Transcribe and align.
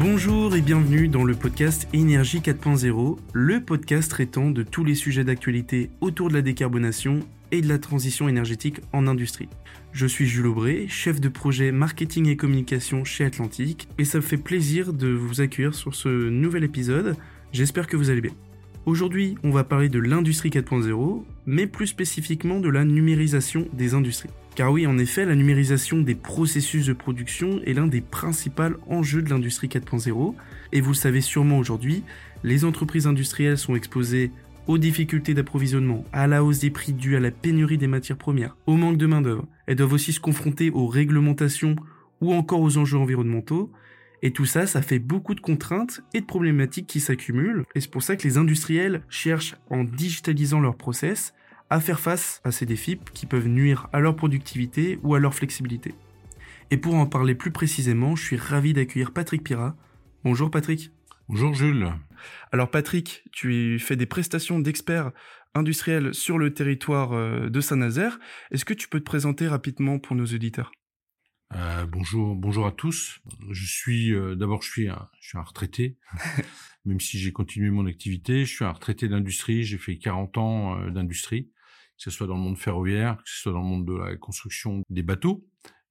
Bonjour 0.00 0.54
et 0.54 0.60
bienvenue 0.60 1.08
dans 1.08 1.24
le 1.24 1.34
podcast 1.34 1.88
Énergie 1.92 2.38
4.0, 2.38 3.18
le 3.32 3.60
podcast 3.60 4.08
traitant 4.08 4.48
de 4.52 4.62
tous 4.62 4.84
les 4.84 4.94
sujets 4.94 5.24
d'actualité 5.24 5.90
autour 6.00 6.28
de 6.28 6.34
la 6.34 6.40
décarbonation 6.40 7.18
et 7.50 7.62
de 7.62 7.68
la 7.68 7.80
transition 7.80 8.28
énergétique 8.28 8.80
en 8.92 9.08
industrie. 9.08 9.48
Je 9.90 10.06
suis 10.06 10.28
Jules 10.28 10.46
Aubray, 10.46 10.86
chef 10.86 11.20
de 11.20 11.28
projet 11.28 11.72
marketing 11.72 12.28
et 12.28 12.36
communication 12.36 13.02
chez 13.02 13.24
Atlantique, 13.24 13.88
et 13.98 14.04
ça 14.04 14.18
me 14.18 14.22
fait 14.22 14.36
plaisir 14.36 14.92
de 14.92 15.08
vous 15.08 15.40
accueillir 15.40 15.74
sur 15.74 15.96
ce 15.96 16.08
nouvel 16.08 16.62
épisode. 16.62 17.16
J'espère 17.52 17.88
que 17.88 17.96
vous 17.96 18.10
allez 18.10 18.20
bien. 18.20 18.34
Aujourd'hui, 18.86 19.34
on 19.42 19.50
va 19.50 19.64
parler 19.64 19.88
de 19.88 19.98
l'industrie 19.98 20.50
4.0, 20.50 21.24
mais 21.46 21.66
plus 21.66 21.88
spécifiquement 21.88 22.60
de 22.60 22.68
la 22.68 22.84
numérisation 22.84 23.66
des 23.72 23.94
industries. 23.94 24.30
Car 24.58 24.72
oui, 24.72 24.88
en 24.88 24.98
effet, 24.98 25.24
la 25.24 25.36
numérisation 25.36 26.00
des 26.00 26.16
processus 26.16 26.86
de 26.86 26.92
production 26.92 27.60
est 27.64 27.74
l'un 27.74 27.86
des 27.86 28.00
principaux 28.00 28.74
enjeux 28.88 29.22
de 29.22 29.30
l'industrie 29.30 29.68
4.0, 29.68 30.34
et 30.72 30.80
vous 30.80 30.90
le 30.90 30.96
savez 30.96 31.20
sûrement 31.20 31.58
aujourd'hui, 31.58 32.02
les 32.42 32.64
entreprises 32.64 33.06
industrielles 33.06 33.56
sont 33.56 33.76
exposées 33.76 34.32
aux 34.66 34.76
difficultés 34.76 35.32
d'approvisionnement, 35.32 36.04
à 36.12 36.26
la 36.26 36.42
hausse 36.42 36.58
des 36.58 36.70
prix 36.70 36.92
dus 36.92 37.14
à 37.14 37.20
la 37.20 37.30
pénurie 37.30 37.78
des 37.78 37.86
matières 37.86 38.18
premières, 38.18 38.56
au 38.66 38.74
manque 38.74 38.96
de 38.96 39.06
main-d'œuvre. 39.06 39.46
Elles 39.68 39.76
doivent 39.76 39.92
aussi 39.92 40.12
se 40.12 40.18
confronter 40.18 40.70
aux 40.70 40.88
réglementations 40.88 41.76
ou 42.20 42.32
encore 42.32 42.60
aux 42.60 42.78
enjeux 42.78 42.98
environnementaux. 42.98 43.70
Et 44.22 44.32
tout 44.32 44.44
ça, 44.44 44.66
ça 44.66 44.82
fait 44.82 44.98
beaucoup 44.98 45.36
de 45.36 45.40
contraintes 45.40 46.00
et 46.14 46.20
de 46.20 46.26
problématiques 46.26 46.88
qui 46.88 46.98
s'accumulent. 46.98 47.64
Et 47.76 47.80
c'est 47.80 47.92
pour 47.92 48.02
ça 48.02 48.16
que 48.16 48.26
les 48.26 48.38
industriels 48.38 49.02
cherchent, 49.08 49.54
en 49.70 49.84
digitalisant 49.84 50.58
leurs 50.58 50.76
process, 50.76 51.32
à 51.70 51.80
faire 51.80 52.00
face 52.00 52.40
à 52.44 52.50
ces 52.50 52.66
défis 52.66 52.98
qui 53.14 53.26
peuvent 53.26 53.48
nuire 53.48 53.88
à 53.92 54.00
leur 54.00 54.16
productivité 54.16 54.98
ou 55.02 55.14
à 55.14 55.18
leur 55.18 55.34
flexibilité. 55.34 55.94
Et 56.70 56.76
pour 56.76 56.94
en 56.94 57.06
parler 57.06 57.34
plus 57.34 57.50
précisément, 57.50 58.16
je 58.16 58.24
suis 58.24 58.36
ravi 58.36 58.72
d'accueillir 58.72 59.12
Patrick 59.12 59.42
Pira. 59.42 59.76
Bonjour 60.24 60.50
Patrick. 60.50 60.90
Bonjour 61.28 61.54
Jules. 61.54 61.92
Alors 62.52 62.70
Patrick, 62.70 63.24
tu 63.32 63.78
fais 63.78 63.96
des 63.96 64.06
prestations 64.06 64.58
d'experts 64.58 65.12
industriels 65.54 66.14
sur 66.14 66.38
le 66.38 66.52
territoire 66.52 67.12
euh, 67.12 67.48
de 67.48 67.60
Saint-Nazaire. 67.60 68.18
Est-ce 68.50 68.64
que 68.64 68.74
tu 68.74 68.88
peux 68.88 69.00
te 69.00 69.04
présenter 69.04 69.48
rapidement 69.48 69.98
pour 69.98 70.16
nos 70.16 70.26
auditeurs? 70.26 70.72
Euh, 71.54 71.86
bonjour, 71.86 72.34
bonjour 72.34 72.66
à 72.66 72.72
tous. 72.72 73.20
Je 73.50 73.66
suis 73.66 74.12
euh, 74.12 74.34
d'abord 74.34 74.62
je 74.62 74.70
suis 74.70 74.88
un, 74.88 75.08
je 75.20 75.28
suis 75.28 75.38
un 75.38 75.42
retraité, 75.42 75.96
même 76.84 77.00
si 77.00 77.18
j'ai 77.18 77.32
continué 77.32 77.70
mon 77.70 77.86
activité. 77.86 78.44
Je 78.44 78.54
suis 78.54 78.64
un 78.64 78.72
retraité 78.72 79.08
d'industrie. 79.08 79.64
J'ai 79.64 79.78
fait 79.78 79.96
40 79.96 80.38
ans 80.38 80.90
d'industrie, 80.90 81.50
que 81.98 82.04
ce 82.04 82.10
soit 82.10 82.26
dans 82.26 82.36
le 82.36 82.42
monde 82.42 82.58
ferroviaire, 82.58 83.16
que 83.16 83.30
ce 83.30 83.42
soit 83.42 83.52
dans 83.52 83.62
le 83.62 83.66
monde 83.66 83.86
de 83.86 83.94
la 83.94 84.16
construction 84.16 84.82
des 84.88 85.02
bateaux. 85.02 85.44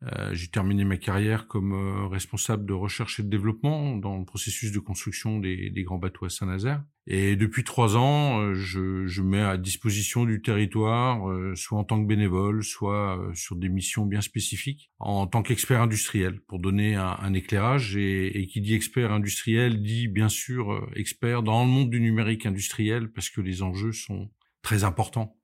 Euh, 0.04 0.30
j'ai 0.34 0.48
terminé 0.48 0.86
ma 0.86 0.98
carrière 0.98 1.48
comme 1.48 1.74
euh, 1.74 2.08
responsable 2.08 2.68
de 2.68 2.74
recherche 2.74 3.20
et 3.20 3.24
de 3.24 3.30
développement 3.30 3.96
dans 3.96 4.20
le 4.20 4.26
processus 4.26 4.72
de 4.72 4.78
construction 4.78 5.40
des, 5.40 5.72
des 5.72 5.84
grands 5.84 5.98
bateaux 5.98 6.26
à 6.26 6.30
Saint-Nazaire. 6.30 6.84
Et 7.08 7.36
depuis 7.36 7.64
trois 7.64 7.98
ans, 7.98 8.40
euh, 8.40 8.54
je, 8.54 9.08
je, 9.08 9.22
mets 9.24 9.42
à 9.42 9.58
disposition 9.58 10.26
du 10.26 10.42
territoire, 10.42 11.24
soit 11.56 11.80
en 11.80 11.84
tant 11.84 12.00
que 12.00 12.08
bénévole, 12.08 12.64
soit 12.64 13.20
sur 13.34 13.56
des 13.56 13.70
missions 13.70 14.06
bien 14.06 14.22
spécifiques, 14.22 14.92
en 15.00 15.26
tant 15.26 15.42
qu'expert 15.42 15.82
industriel, 15.82 16.42
pour 16.42 16.60
donner 16.60 16.94
un, 16.94 17.18
un 17.20 17.34
éclairage. 17.34 17.98
Et, 17.98 18.40
et, 18.40 18.46
qui 18.46 18.62
dit 18.62 18.76
expert 18.76 19.12
industriel 19.12 19.82
dit 19.82 20.08
bien 20.08 20.30
sûr 20.30 20.88
expert 20.96 21.42
dans 21.42 21.64
le 21.64 21.72
monde 21.72 21.90
du 21.90 22.00
numérique 22.00 22.46
industriel, 22.46 23.12
parce 23.12 23.30
que 23.30 23.42
les 23.42 23.64
enjeux 23.64 23.94
sont 23.94 24.30
très 24.62 24.84
importants. 24.84 25.37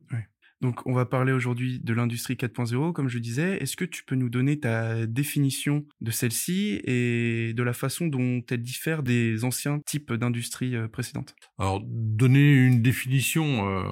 Donc, 0.61 0.85
on 0.85 0.93
va 0.93 1.05
parler 1.05 1.33
aujourd'hui 1.33 1.79
de 1.79 1.93
l'industrie 1.93 2.35
4.0, 2.35 2.93
comme 2.93 3.09
je 3.09 3.19
disais. 3.19 3.57
Est-ce 3.61 3.75
que 3.75 3.85
tu 3.85 4.03
peux 4.03 4.15
nous 4.15 4.29
donner 4.29 4.59
ta 4.59 5.05
définition 5.05 5.85
de 6.01 6.11
celle-ci 6.11 6.79
et 6.85 7.53
de 7.53 7.63
la 7.63 7.73
façon 7.73 8.07
dont 8.07 8.41
elle 8.49 8.61
diffère 8.61 9.03
des 9.03 9.43
anciens 9.43 9.79
types 9.79 10.13
d'industrie 10.13 10.75
euh, 10.75 10.87
précédentes? 10.87 11.35
Alors, 11.59 11.81
donner 11.85 12.53
une 12.53 12.81
définition, 12.81 13.67
euh, 13.67 13.83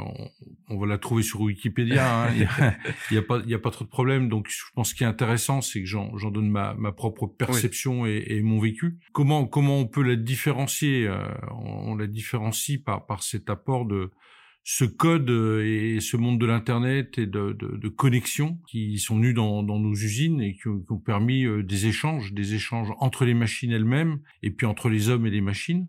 on, 0.70 0.80
va 0.80 0.88
la 0.88 0.98
trouver 0.98 1.24
sur 1.24 1.42
Wikipédia. 1.42 2.24
Hein. 2.24 2.34
il 2.34 2.48
n'y 3.12 3.18
a, 3.18 3.22
a, 3.56 3.60
pas 3.60 3.72
trop 3.72 3.84
de 3.84 3.90
problème. 3.90 4.30
Donc, 4.30 4.48
je 4.50 4.64
pense 4.74 4.94
qu'il 4.94 5.06
est 5.06 5.10
intéressant, 5.10 5.62
c'est 5.62 5.82
que 5.82 5.88
j'en 5.88 6.32
donne 6.32 6.50
ma, 6.50 6.74
ma, 6.76 6.92
propre 6.92 7.28
perception 7.28 8.06
et, 8.06 8.24
et, 8.28 8.42
mon 8.42 8.60
vécu. 8.60 8.98
Comment, 9.12 9.46
comment 9.46 9.78
on 9.78 9.88
peut 9.88 10.04
la 10.04 10.16
différencier 10.16 11.08
euh, 11.08 11.18
On 11.52 11.96
la 11.96 12.08
différencie 12.08 12.80
par, 12.82 13.06
par 13.06 13.24
cet 13.24 13.50
apport 13.50 13.86
de 13.86 14.12
ce 14.64 14.86
code 14.86 15.30
euh, 15.30 15.66
et 15.66 16.00
ce 16.02 16.18
monde 16.18 16.40
de 16.40 16.46
l'internet 16.46 17.18
et 17.18 17.26
de, 17.26 17.54
de, 17.54 17.78
de, 17.78 17.90
connexion 17.90 18.60
qui 18.68 19.00
sont 19.00 19.18
nus 19.18 19.34
dans, 19.34 19.64
dans 19.64 19.80
nos 19.80 19.94
usines 19.94 20.42
et 20.42 20.54
qui 20.54 20.68
ont, 20.68 20.80
qui 20.80 20.92
ont 20.92 21.00
permis 21.00 21.46
euh, 21.46 21.64
des 21.64 21.88
échanges, 21.88 22.34
des 22.34 22.54
échanges 22.54 22.90
entre 23.00 23.26
les 23.26 23.34
machines 23.34 23.72
elles-mêmes 23.72 24.20
et 24.44 24.52
puis 24.52 24.68
entre 24.68 24.90
les 24.90 25.10
hommes 25.10 25.26
et 25.26 25.32
les 25.32 25.42
machines. 25.42 25.88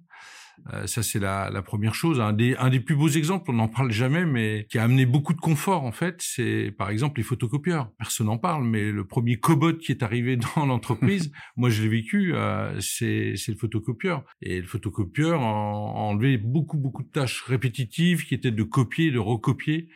Euh, 0.72 0.86
ça, 0.86 1.02
c'est 1.02 1.18
la, 1.18 1.50
la, 1.50 1.62
première 1.62 1.94
chose. 1.94 2.20
Un 2.20 2.32
des, 2.32 2.54
un 2.56 2.70
des 2.70 2.80
plus 2.80 2.94
beaux 2.94 3.08
exemples, 3.08 3.50
on 3.50 3.54
n'en 3.54 3.68
parle 3.68 3.90
jamais, 3.90 4.24
mais 4.24 4.66
qui 4.70 4.78
a 4.78 4.84
amené 4.84 5.06
beaucoup 5.06 5.34
de 5.34 5.40
confort, 5.40 5.84
en 5.84 5.92
fait, 5.92 6.16
c'est 6.20 6.72
par 6.76 6.90
exemple 6.90 7.18
les 7.18 7.24
photocopieurs. 7.24 7.90
Personne 7.98 8.26
n'en 8.26 8.38
parle, 8.38 8.64
mais 8.64 8.92
le 8.92 9.04
premier 9.04 9.38
cobot 9.38 9.74
qui 9.74 9.92
est 9.92 10.02
arrivé 10.02 10.36
dans 10.56 10.66
l'entreprise, 10.66 11.32
moi 11.56 11.70
je 11.70 11.82
l'ai 11.82 11.88
vécu, 11.88 12.34
euh, 12.34 12.78
c'est 12.80 13.34
le 13.48 13.56
photocopieur. 13.56 14.24
Et 14.40 14.60
le 14.60 14.66
photocopieur 14.66 15.42
a, 15.42 15.44
enlevé 15.44 16.38
beaucoup, 16.38 16.78
beaucoup 16.78 17.02
de 17.02 17.10
tâches 17.10 17.42
répétitives 17.42 18.24
qui 18.24 18.34
étaient 18.34 18.50
de 18.52 18.62
copier, 18.62 19.10
de 19.10 19.18
recopier. 19.18 19.88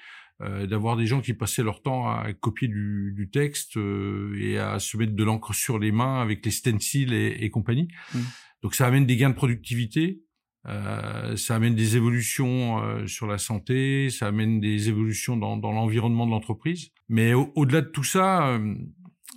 Euh, 0.43 0.66
d'avoir 0.66 0.98
des 0.98 1.06
gens 1.06 1.22
qui 1.22 1.33
passaient 1.33 1.62
leur 1.62 1.81
temps 1.81 2.10
à 2.10 2.31
copier 2.34 2.69
du, 2.69 3.15
du 3.16 3.31
texte 3.31 3.78
euh, 3.78 4.37
et 4.38 4.59
à 4.59 4.78
se 4.78 4.98
mettre 4.98 5.15
de 5.15 5.25
l'encre 5.25 5.54
sur 5.54 5.78
les 5.78 5.93
mains 5.93 6.21
avec 6.21 6.44
les 6.44 6.50
stencils 6.50 7.15
et, 7.15 7.38
et 7.41 7.48
compagnie. 7.48 7.88
Mmh. 8.12 8.19
Donc 8.62 8.75
ça 8.75 8.87
amène 8.87 9.06
des 9.06 9.16
gains 9.16 9.31
de 9.31 9.34
productivité, 9.34 10.21
euh, 10.69 11.37
ça 11.37 11.56
amène 11.56 11.75
des 11.75 11.97
évolutions 11.97 12.82
euh, 12.82 13.06
sur 13.06 13.27
la 13.27 13.38
santé, 13.38 14.10
ça 14.10 14.27
amène 14.27 14.60
des 14.60 14.88
évolutions 14.88 15.37
dans, 15.37 15.56
dans 15.56 15.72
l'environnement 15.72 16.27
de 16.27 16.32
l'entreprise. 16.32 16.91
Mais 17.09 17.34
au-delà 17.34 17.82
de 17.82 17.88
tout 17.88 18.04
ça, 18.04 18.49
euh, 18.49 18.75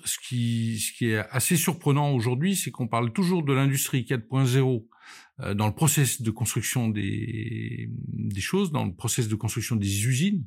ce, 0.06 0.18
qui, 0.20 0.80
ce 0.80 0.92
qui 0.94 1.10
est 1.10 1.20
assez 1.30 1.56
surprenant 1.56 2.12
aujourd'hui, 2.14 2.56
c'est 2.56 2.72
qu'on 2.72 2.88
parle 2.88 3.14
toujours 3.14 3.44
de 3.44 3.54
l'industrie 3.54 4.04
4.0 4.10 4.86
euh, 5.42 5.54
dans 5.54 5.68
le 5.68 5.74
process 5.74 6.22
de 6.22 6.32
construction 6.32 6.88
des, 6.88 7.90
des 7.92 8.42
choses, 8.42 8.72
dans 8.72 8.86
le 8.86 8.94
process 8.94 9.28
de 9.28 9.36
construction 9.36 9.76
des 9.76 10.08
usines. 10.08 10.46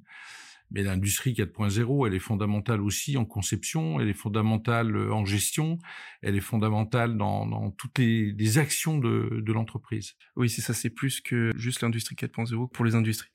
Mais 0.72 0.83
l'industrie 0.83 1.34
4.0, 1.34 2.06
elle 2.06 2.15
est 2.15 2.19
fondamentale 2.19 2.81
aussi 2.81 3.16
en 3.16 3.25
conception, 3.25 4.00
elle 4.00 4.09
est 4.09 4.15
fondamentale 4.15 4.97
euh, 4.97 5.12
en 5.12 5.25
gestion, 5.25 5.78
elle 6.22 6.37
est 6.37 6.41
fondamentale 6.41 7.16
dans, 7.16 7.47
dans 7.47 7.71
toutes 7.71 7.99
les, 7.99 8.33
les, 8.33 8.59
actions 8.59 8.99
de, 8.99 9.43
de 9.44 9.53
l'entreprise. 9.53 10.15
Oui, 10.37 10.49
c'est 10.49 10.62
ça, 10.62 10.75
c'est 10.75 10.91
plus 10.91 11.21
que 11.21 11.53
juste 11.56 11.82
l'industrie 11.82 12.15
4.0 12.15 12.71
pour 12.71 12.84
les 12.84 12.94
industries. 12.94 13.31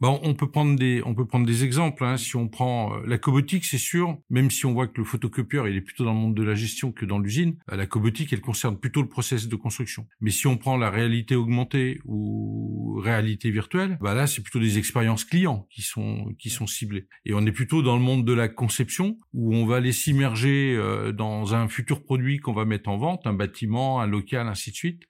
Bon, 0.00 0.18
on 0.22 0.32
peut 0.32 0.50
prendre 0.50 0.78
des, 0.78 1.02
on 1.04 1.14
peut 1.14 1.26
prendre 1.26 1.44
des 1.44 1.62
exemples. 1.62 2.04
Hein. 2.04 2.16
Si 2.16 2.34
on 2.34 2.48
prend 2.48 2.94
euh, 2.94 3.02
la 3.06 3.18
cobotique, 3.18 3.66
c'est 3.66 3.76
sûr, 3.76 4.16
même 4.30 4.50
si 4.50 4.64
on 4.64 4.72
voit 4.72 4.86
que 4.86 4.96
le 4.96 5.04
photocopieur, 5.04 5.68
il 5.68 5.76
est 5.76 5.82
plutôt 5.82 6.04
dans 6.04 6.14
le 6.14 6.18
monde 6.18 6.34
de 6.34 6.42
la 6.42 6.54
gestion 6.54 6.90
que 6.90 7.04
dans 7.04 7.18
l'usine, 7.18 7.56
euh, 7.70 7.76
la 7.76 7.86
cobotique, 7.86 8.32
elle 8.32 8.40
concerne 8.40 8.78
plutôt 8.78 9.02
le 9.02 9.08
process 9.08 9.46
de 9.46 9.56
construction. 9.56 10.06
Mais 10.22 10.30
si 10.30 10.46
on 10.46 10.56
prend 10.56 10.78
la 10.78 10.88
réalité 10.88 11.36
augmentée 11.36 12.00
ou 12.06 12.98
réalité 13.04 13.50
virtuelle, 13.50 13.98
bah 14.00 14.14
là, 14.14 14.26
c'est 14.26 14.40
plutôt 14.40 14.58
des 14.58 14.78
expériences 14.78 15.24
clients 15.24 15.66
qui 15.70 15.82
sont, 15.82 16.34
qui 16.38 16.48
sont 16.48 16.66
ciblées. 16.66 17.06
Et 17.26 17.34
on 17.34 17.44
est 17.44 17.52
plutôt 17.52 17.82
dans 17.82 17.96
le 17.96 18.02
monde 18.02 18.24
de 18.24 18.32
la 18.32 18.48
conception, 18.48 19.18
où 19.34 19.54
on 19.54 19.66
va 19.66 19.76
aller 19.76 19.92
s'immerger 19.92 20.76
euh, 20.76 21.12
dans 21.12 21.54
un 21.54 21.68
futur 21.68 22.02
produit 22.02 22.38
qu'on 22.38 22.54
va 22.54 22.64
mettre 22.64 22.88
en 22.88 22.96
vente, 22.96 23.26
un 23.26 23.34
bâtiment, 23.34 24.00
un 24.00 24.06
local, 24.06 24.48
ainsi 24.48 24.70
de 24.70 24.76
suite. 24.76 25.02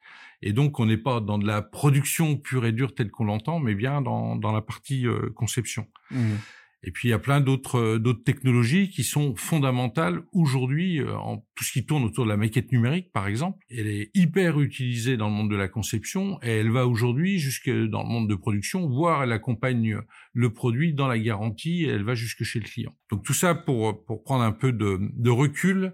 Et 0.42 0.52
donc, 0.52 0.80
on 0.80 0.86
n'est 0.86 0.96
pas 0.96 1.20
dans 1.20 1.38
de 1.38 1.46
la 1.46 1.62
production 1.62 2.36
pure 2.36 2.64
et 2.66 2.72
dure 2.72 2.94
telle 2.94 3.10
qu'on 3.10 3.24
l'entend, 3.24 3.60
mais 3.60 3.74
bien 3.74 4.00
dans, 4.00 4.36
dans 4.36 4.52
la 4.52 4.62
partie 4.62 5.06
euh, 5.06 5.30
conception. 5.34 5.86
Mmh. 6.10 6.34
Et 6.82 6.92
puis, 6.92 7.08
il 7.08 7.10
y 7.10 7.14
a 7.14 7.18
plein 7.18 7.42
d'autres 7.42 7.78
euh, 7.78 7.98
d'autres 7.98 8.24
technologies 8.24 8.88
qui 8.88 9.04
sont 9.04 9.36
fondamentales 9.36 10.22
aujourd'hui, 10.32 11.00
euh, 11.00 11.14
en 11.14 11.44
tout 11.54 11.64
ce 11.64 11.72
qui 11.72 11.84
tourne 11.84 12.04
autour 12.04 12.24
de 12.24 12.30
la 12.30 12.38
maquette 12.38 12.72
numérique, 12.72 13.12
par 13.12 13.26
exemple. 13.26 13.62
Elle 13.68 13.86
est 13.86 14.10
hyper 14.14 14.58
utilisée 14.60 15.18
dans 15.18 15.28
le 15.28 15.34
monde 15.34 15.50
de 15.50 15.56
la 15.56 15.68
conception 15.68 16.38
et 16.42 16.48
elle 16.48 16.70
va 16.70 16.86
aujourd'hui 16.86 17.38
jusque 17.38 17.68
dans 17.68 18.02
le 18.02 18.08
monde 18.08 18.30
de 18.30 18.34
production, 18.34 18.88
voire 18.88 19.22
elle 19.22 19.32
accompagne 19.32 19.98
le 20.32 20.52
produit 20.54 20.94
dans 20.94 21.06
la 21.06 21.18
garantie 21.18 21.84
et 21.84 21.88
elle 21.88 22.04
va 22.04 22.14
jusque 22.14 22.44
chez 22.44 22.60
le 22.60 22.64
client. 22.64 22.94
Donc, 23.10 23.24
tout 23.24 23.34
ça 23.34 23.54
pour, 23.54 24.02
pour 24.06 24.22
prendre 24.22 24.44
un 24.44 24.52
peu 24.52 24.72
de, 24.72 24.98
de 25.00 25.30
recul 25.30 25.92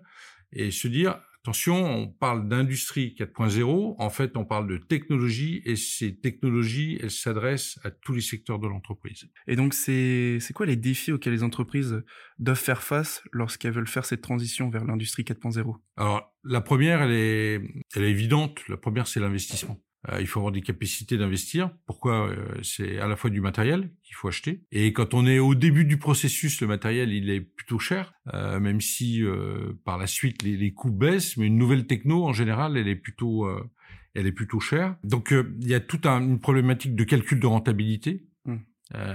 et 0.52 0.70
se 0.70 0.86
dire, 0.86 1.20
Attention, 1.46 1.76
on 1.76 2.08
parle 2.08 2.48
d'industrie 2.48 3.14
4.0, 3.16 3.94
en 4.00 4.10
fait 4.10 4.36
on 4.36 4.44
parle 4.44 4.66
de 4.66 4.78
technologie 4.78 5.62
et 5.64 5.76
ces 5.76 6.16
technologies, 6.16 6.98
elles 7.00 7.12
s'adressent 7.12 7.78
à 7.84 7.92
tous 7.92 8.12
les 8.14 8.20
secteurs 8.20 8.58
de 8.58 8.66
l'entreprise. 8.66 9.28
Et 9.46 9.54
donc 9.54 9.72
c'est 9.72 10.40
quoi 10.56 10.66
les 10.66 10.74
défis 10.74 11.12
auxquels 11.12 11.34
les 11.34 11.44
entreprises 11.44 12.02
doivent 12.40 12.58
faire 12.58 12.82
face 12.82 13.22
lorsqu'elles 13.30 13.70
veulent 13.70 13.86
faire 13.86 14.04
cette 14.04 14.22
transition 14.22 14.70
vers 14.70 14.84
l'industrie 14.84 15.22
4.0 15.22 15.76
Alors 15.96 16.34
la 16.42 16.60
première, 16.60 17.02
elle 17.02 17.12
est, 17.12 17.60
elle 17.94 18.02
est 18.02 18.10
évidente, 18.10 18.66
la 18.68 18.76
première 18.76 19.06
c'est 19.06 19.20
l'investissement. 19.20 19.80
Euh, 20.10 20.20
il 20.20 20.26
faut 20.26 20.40
avoir 20.40 20.52
des 20.52 20.62
capacités 20.62 21.16
d'investir. 21.16 21.70
Pourquoi 21.86 22.30
euh, 22.30 22.36
C'est 22.62 22.98
à 22.98 23.06
la 23.06 23.16
fois 23.16 23.30
du 23.30 23.40
matériel 23.40 23.90
qu'il 24.02 24.14
faut 24.14 24.28
acheter. 24.28 24.62
Et 24.70 24.92
quand 24.92 25.14
on 25.14 25.26
est 25.26 25.38
au 25.38 25.54
début 25.54 25.84
du 25.84 25.98
processus, 25.98 26.60
le 26.60 26.66
matériel 26.66 27.12
il 27.12 27.30
est 27.30 27.40
plutôt 27.40 27.78
cher, 27.78 28.14
euh, 28.34 28.60
même 28.60 28.80
si 28.80 29.22
par 29.84 29.98
la 29.98 30.06
suite 30.06 30.42
les, 30.42 30.56
les, 30.56 30.72
coûts 30.72 30.92
baissent. 30.92 31.36
Mais 31.36 31.46
une 31.46 31.58
nouvelle 31.58 31.86
techno 31.86 32.24
en 32.24 32.32
général, 32.32 32.76
elle 32.76 32.88
est 32.88 32.96
plutôt 32.96 33.48
elle 34.14 34.26
est 34.26 34.32
plutôt 34.32 34.60
chère. 34.60 34.96
Donc 35.04 35.32
il 35.32 35.68
y 35.68 35.74
a 35.74 35.80
toute 35.80 36.06
une 36.06 36.40
problématique 36.40 36.94
de 36.94 37.04
calcul 37.04 37.40
de 37.40 37.46
rentabilité. 37.46 38.26
Mmh. 38.44 38.58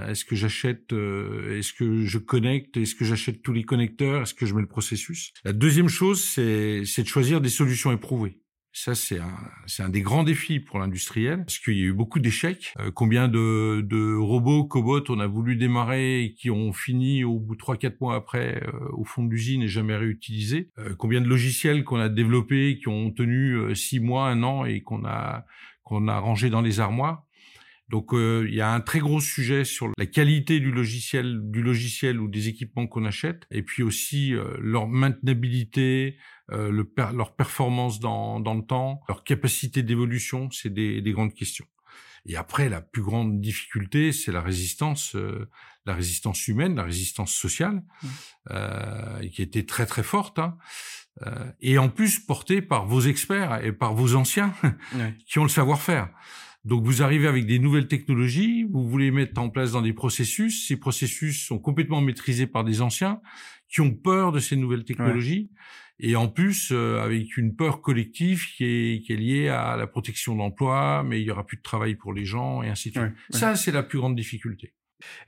est-ce 0.08 0.26
que 0.26 0.36
j'achète, 0.36 0.92
est-ce 0.92 1.72
que 1.72 2.04
je 2.04 2.18
connecte, 2.18 2.76
est-ce 2.76 2.94
que 2.94 3.04
j'achète 3.04 3.42
tous 3.42 3.54
les 3.54 3.64
connecteurs, 3.64 4.22
est-ce 4.22 4.34
que 4.34 4.44
je 4.44 4.54
mets 4.54 4.60
le 4.60 4.68
processus? 4.68 5.32
La 5.44 5.54
deuxième 5.54 5.88
chose, 5.88 6.22
c'est 6.22 7.02
de 7.02 7.08
choisir 7.08 7.40
des 7.40 7.48
solutions 7.48 7.92
éprouvées. 7.92 8.41
Ça, 8.74 8.94
c'est 8.94 9.18
un, 9.18 9.36
un 9.80 9.88
des 9.90 10.00
grands 10.00 10.24
défis 10.24 10.58
pour 10.58 10.78
l'industriel, 10.78 11.44
parce 11.44 11.58
qu'il 11.58 11.76
y 11.76 11.82
a 11.82 11.84
eu 11.84 11.92
beaucoup 11.92 12.20
d'échecs. 12.20 12.72
Euh, 12.80 12.90
combien 12.90 13.28
de, 13.28 13.82
de 13.82 14.14
robots, 14.14 14.64
cobots 14.64 15.04
on 15.10 15.20
a 15.20 15.26
voulu 15.26 15.56
démarrer 15.56 16.22
et 16.22 16.34
qui 16.34 16.50
ont 16.50 16.72
fini 16.72 17.22
au 17.22 17.38
bout 17.38 17.54
de 17.54 17.58
trois, 17.58 17.76
quatre 17.76 18.00
mois 18.00 18.16
après 18.16 18.62
euh, 18.66 18.88
au 18.92 19.04
fond 19.04 19.24
de 19.24 19.30
l'usine 19.30 19.62
et 19.62 19.68
jamais 19.68 19.94
réutilisés? 19.94 20.70
Euh, 20.78 20.94
combien 20.96 21.20
de 21.20 21.28
logiciels 21.28 21.84
qu'on 21.84 21.98
a 21.98 22.08
développés 22.08 22.78
qui 22.78 22.88
ont 22.88 23.10
tenu 23.10 23.76
six 23.76 24.00
mois, 24.00 24.28
un 24.28 24.42
an 24.42 24.64
et 24.64 24.80
qu'on 24.80 25.04
a 25.04 25.44
qu'on 25.84 26.08
a 26.08 26.18
rangé 26.18 26.48
dans 26.48 26.62
les 26.62 26.80
armoires? 26.80 27.24
Donc 27.90 28.12
il 28.14 28.54
y 28.54 28.62
a 28.62 28.72
un 28.72 28.80
très 28.80 29.00
gros 29.00 29.20
sujet 29.20 29.64
sur 29.66 29.90
la 29.98 30.06
qualité 30.06 30.60
du 30.60 30.72
logiciel, 30.72 31.40
du 31.50 31.62
logiciel 31.62 32.20
ou 32.20 32.28
des 32.28 32.48
équipements 32.48 32.86
qu'on 32.86 33.04
achète, 33.04 33.42
et 33.50 33.62
puis 33.62 33.82
aussi 33.82 34.32
leur 34.58 34.88
maintenabilité, 34.88 36.16
euh, 36.52 36.70
le 36.70 36.90
leur 37.14 37.34
performance 37.34 38.00
dans, 38.00 38.40
dans, 38.40 38.54
le 38.54 38.62
temps, 38.62 39.00
leur 39.08 39.24
capacité 39.24 39.82
d'évolution, 39.82 40.50
c'est 40.50 40.72
des, 40.72 41.00
des, 41.00 41.12
grandes 41.12 41.34
questions. 41.34 41.66
Et 42.26 42.36
après, 42.36 42.68
la 42.68 42.80
plus 42.80 43.02
grande 43.02 43.40
difficulté, 43.40 44.12
c'est 44.12 44.32
la 44.32 44.40
résistance, 44.40 45.16
euh, 45.16 45.48
la 45.86 45.94
résistance 45.94 46.46
humaine, 46.46 46.76
la 46.76 46.84
résistance 46.84 47.32
sociale, 47.32 47.82
mmh. 48.02 48.08
euh, 48.50 49.28
qui 49.28 49.42
était 49.42 49.64
très 49.64 49.86
très 49.86 50.02
forte, 50.02 50.38
hein. 50.38 50.56
euh, 51.26 51.50
et 51.60 51.78
en 51.78 51.88
plus 51.88 52.20
portée 52.20 52.62
par 52.62 52.86
vos 52.86 53.00
experts 53.00 53.64
et 53.64 53.72
par 53.72 53.94
vos 53.94 54.14
anciens, 54.14 54.54
qui 55.26 55.38
ont 55.38 55.44
le 55.44 55.48
savoir-faire. 55.48 56.10
Donc 56.64 56.84
vous 56.84 57.02
arrivez 57.02 57.26
avec 57.26 57.46
des 57.46 57.58
nouvelles 57.58 57.88
technologies, 57.88 58.64
vous 58.70 58.88
voulez 58.88 59.10
mettre 59.10 59.40
en 59.40 59.50
place 59.50 59.72
dans 59.72 59.82
des 59.82 59.92
processus, 59.92 60.68
ces 60.68 60.76
processus 60.76 61.44
sont 61.44 61.58
complètement 61.58 62.00
maîtrisés 62.00 62.46
par 62.46 62.62
des 62.62 62.82
anciens 62.82 63.20
qui 63.68 63.80
ont 63.80 63.92
peur 63.92 64.30
de 64.30 64.38
ces 64.38 64.54
nouvelles 64.54 64.84
technologies 64.84 65.50
et 66.02 66.16
en 66.16 66.28
plus 66.28 66.70
euh, 66.72 67.00
avec 67.00 67.36
une 67.36 67.54
peur 67.54 67.80
collective 67.80 68.44
qui 68.56 68.64
est, 68.64 69.00
qui 69.02 69.12
est 69.12 69.16
liée 69.16 69.48
à 69.48 69.76
la 69.76 69.86
protection 69.86 70.34
de 70.34 70.38
l'emploi, 70.38 71.04
mais 71.04 71.20
il 71.20 71.24
y 71.24 71.30
aura 71.30 71.46
plus 71.46 71.56
de 71.56 71.62
travail 71.62 71.94
pour 71.94 72.12
les 72.12 72.24
gens 72.24 72.62
et 72.62 72.68
ainsi 72.68 72.90
de 72.90 72.98
suite. 72.98 73.12
Ça, 73.30 73.54
c'est 73.54 73.70
la 73.70 73.84
plus 73.84 73.98
grande 73.98 74.16
difficulté. 74.16 74.74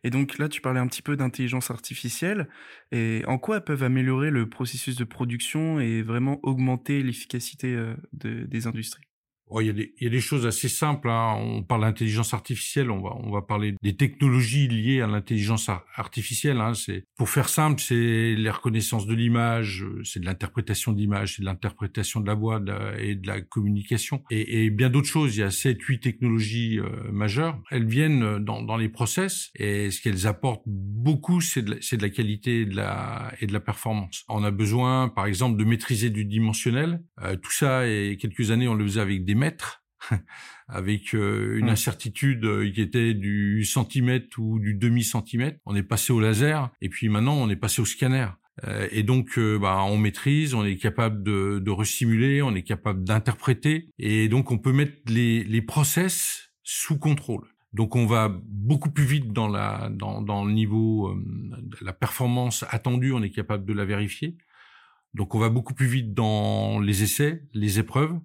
Et 0.03 0.11
donc 0.11 0.39
là, 0.39 0.49
tu 0.49 0.61
parlais 0.61 0.81
un 0.81 0.87
petit 0.87 1.03
peu 1.03 1.17
d'intelligence 1.17 1.71
artificielle. 1.71 2.49
Et 2.93 3.23
en 3.27 3.39
quoi 3.39 3.57
elles 3.57 3.65
peuvent 3.65 3.83
améliorer 3.83 4.31
le 4.31 4.49
processus 4.49 4.97
de 4.97 5.05
production 5.05 5.81
et 5.81 6.03
vraiment 6.03 6.41
augmenter 6.43 7.03
l'efficacité 7.03 7.75
euh, 7.75 7.95
des 8.13 8.67
industries? 8.67 9.05
Oh, 9.49 9.61
il, 9.61 9.67
y 9.67 9.71
a 9.71 9.73
des, 9.73 9.95
il 10.01 10.05
y 10.05 10.07
a 10.07 10.11
des 10.11 10.21
choses 10.21 10.47
assez 10.47 10.69
simples. 10.69 11.09
Hein. 11.09 11.37
On 11.39 11.63
parle 11.63 11.83
d'intelligence 11.83 12.35
artificielle, 12.35 12.91
on 12.91 13.01
va, 13.01 13.15
on 13.23 13.31
va 13.31 13.43
parler 13.43 13.75
des 13.83 13.97
technologies 13.97 14.69
liées 14.69 15.01
à 15.01 15.07
l'intelligence 15.07 15.71
artificielle. 15.95 16.61
Hein. 16.61 16.75
C'est 16.75 17.05
pour 17.17 17.29
faire 17.29 17.49
simple, 17.49 17.81
c'est 17.81 18.35
les 18.35 18.51
reconnaissances 18.51 19.07
de 19.07 19.15
l'image, 19.15 19.85
euh, 19.85 20.03
c'est 20.05 20.21
de 20.21 20.27
l'interprétation 20.27 20.93
d'image, 20.93 21.37
c'est 21.37 21.43
de 21.43 21.47
l'interprétation 21.47 22.21
de 22.21 22.27
la 22.27 22.35
voix 22.35 22.61
et 22.99 23.15
de 23.15 23.27
la 23.27 23.41
communication, 23.41 24.23
et, 24.31 24.65
et 24.65 24.71
bien 24.71 24.91
d'autres 24.91 25.09
choses. 25.09 25.37
Il 25.37 25.41
y 25.41 25.43
a 25.43 25.51
sept, 25.51 25.81
huit 25.83 26.01
technologies 26.01 26.79
euh, 26.79 27.11
majeures. 27.13 27.61
Elles 27.71 27.87
viennent 27.87 28.39
dans, 28.39 28.63
dans 28.63 28.77
les 28.77 28.89
process, 28.89 29.51
et 29.57 29.91
ce 29.91 30.01
qu'elles 30.01 30.27
apportent 30.27 30.65
beaucoup, 30.67 31.41
c'est 31.41 31.63
de, 31.63 31.75
de, 31.75 32.03
la 32.03 32.09
qualité 32.09 32.63
et 32.63 32.67
de 32.67 32.77
la, 32.77 33.33
et 33.41 33.47
de 33.47 33.53
la 33.53 33.61
performance. 33.61 34.25
On 34.29 34.43
a 34.43 34.51
besoin, 34.51 35.09
par 35.09 35.27
exemple, 35.27 35.59
de 35.59 35.65
maîtriser 35.65 36.11
du 36.11 36.25
dimensionnel. 36.25 37.03
Euh, 37.23 37.37
tout 37.37 37.53
ça, 37.53 37.87
et 37.87 38.17
quelques 38.19 38.51
années, 38.51 38.69
on 38.69 38.75
le 38.75 38.85
faisait 38.85 39.01
avec 39.01 39.25
des 39.25 39.34
mètres, 39.35 39.85
avec 40.69 41.15
euh, 41.15 41.59
une 41.59 41.69
incertitude 41.69 42.45
euh, 42.45 42.71
qui 42.71 42.81
était 42.81 43.15
du 43.15 43.65
centimètre 43.65 44.39
ou 44.39 44.59
du 44.59 44.75
demi-centimètre. 44.75 45.59
On 45.67 45.75
est 45.77 45.83
passé 45.83 46.13
au 46.13 46.21
laser 46.21 46.71
et 46.81 46.89
puis 46.89 47.09
maintenant 47.09 47.35
on 47.35 47.49
est 47.51 47.57
passé 47.57 47.83
au 47.83 47.85
scanner. 47.85 48.29
Euh, 48.65 48.87
et 48.93 49.03
donc, 49.03 49.37
bah, 49.37 49.83
on 49.85 49.99
maîtrise, 49.99 50.55
on 50.55 50.65
est 50.65 50.77
capable 50.77 51.25
de, 51.25 51.59
de 51.59 51.71
resimuler, 51.73 52.41
on 52.41 52.55
est 52.55 52.63
capable 52.63 53.03
d'interpréter, 53.03 53.91
et 53.99 54.29
donc 54.29 54.53
on 54.53 54.59
peut 54.59 54.73
mettre 54.73 54.97
les, 55.09 55.43
les 55.43 55.61
process 55.61 56.53
sous 56.63 56.97
contrôle. 56.97 57.49
Donc 57.73 57.97
on 57.97 58.07
va 58.07 58.29
beaucoup 58.45 58.93
plus 58.93 59.05
vite 59.05 59.33
dans 59.33 59.49
la 59.49 59.91
dans, 59.91 60.23
dans 60.23 60.45
le 60.45 60.53
niveau 60.53 61.19
la 61.83 61.93
performance 61.93 62.65
attendue, 62.69 63.11
on 63.11 63.25
est 63.25 63.31
capable 63.31 63.65
de 63.65 63.73
la 63.73 63.85
vérifier. 63.85 64.37
Donc 65.15 65.35
on 65.35 65.41
va 65.41 65.49
beaucoup 65.49 65.75
plus 65.75 65.89
vite 65.89 66.15
dans 66.15 66.79
les 66.79 67.03
essais, 67.03 67.43
les 67.53 67.81
épreuves, 67.81 68.17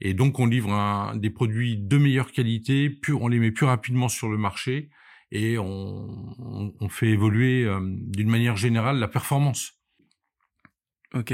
et 0.00 0.14
donc, 0.14 0.38
on 0.38 0.46
livre 0.46 0.72
un, 0.72 1.16
des 1.16 1.30
produits 1.30 1.78
de 1.78 1.96
meilleure 1.96 2.32
qualité, 2.32 2.90
plus, 2.90 3.14
on 3.14 3.28
les 3.28 3.38
met 3.38 3.50
plus 3.50 3.66
rapidement 3.66 4.08
sur 4.08 4.28
le 4.28 4.36
marché 4.36 4.90
et 5.32 5.58
on, 5.58 6.74
on, 6.80 6.88
fait 6.88 7.08
évoluer 7.08 7.64
euh, 7.64 7.80
d'une 7.82 8.28
manière 8.28 8.56
générale 8.56 8.98
la 8.98 9.08
performance. 9.08 9.72
Ok. 11.14 11.32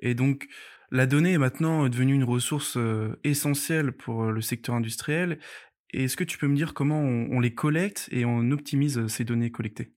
Et 0.00 0.14
donc, 0.14 0.46
la 0.90 1.06
donnée 1.06 1.32
est 1.32 1.38
maintenant 1.38 1.88
devenue 1.88 2.14
une 2.14 2.24
ressource 2.24 2.76
euh, 2.76 3.18
essentielle 3.24 3.92
pour 3.92 4.24
le 4.24 4.40
secteur 4.40 4.76
industriel. 4.76 5.40
Est-ce 5.92 6.16
que 6.16 6.24
tu 6.24 6.38
peux 6.38 6.48
me 6.48 6.56
dire 6.56 6.72
comment 6.72 7.00
on, 7.00 7.28
on 7.32 7.40
les 7.40 7.54
collecte 7.54 8.08
et 8.12 8.24
on 8.24 8.50
optimise 8.50 9.06
ces 9.08 9.24
données 9.24 9.50
collectées? 9.50 9.92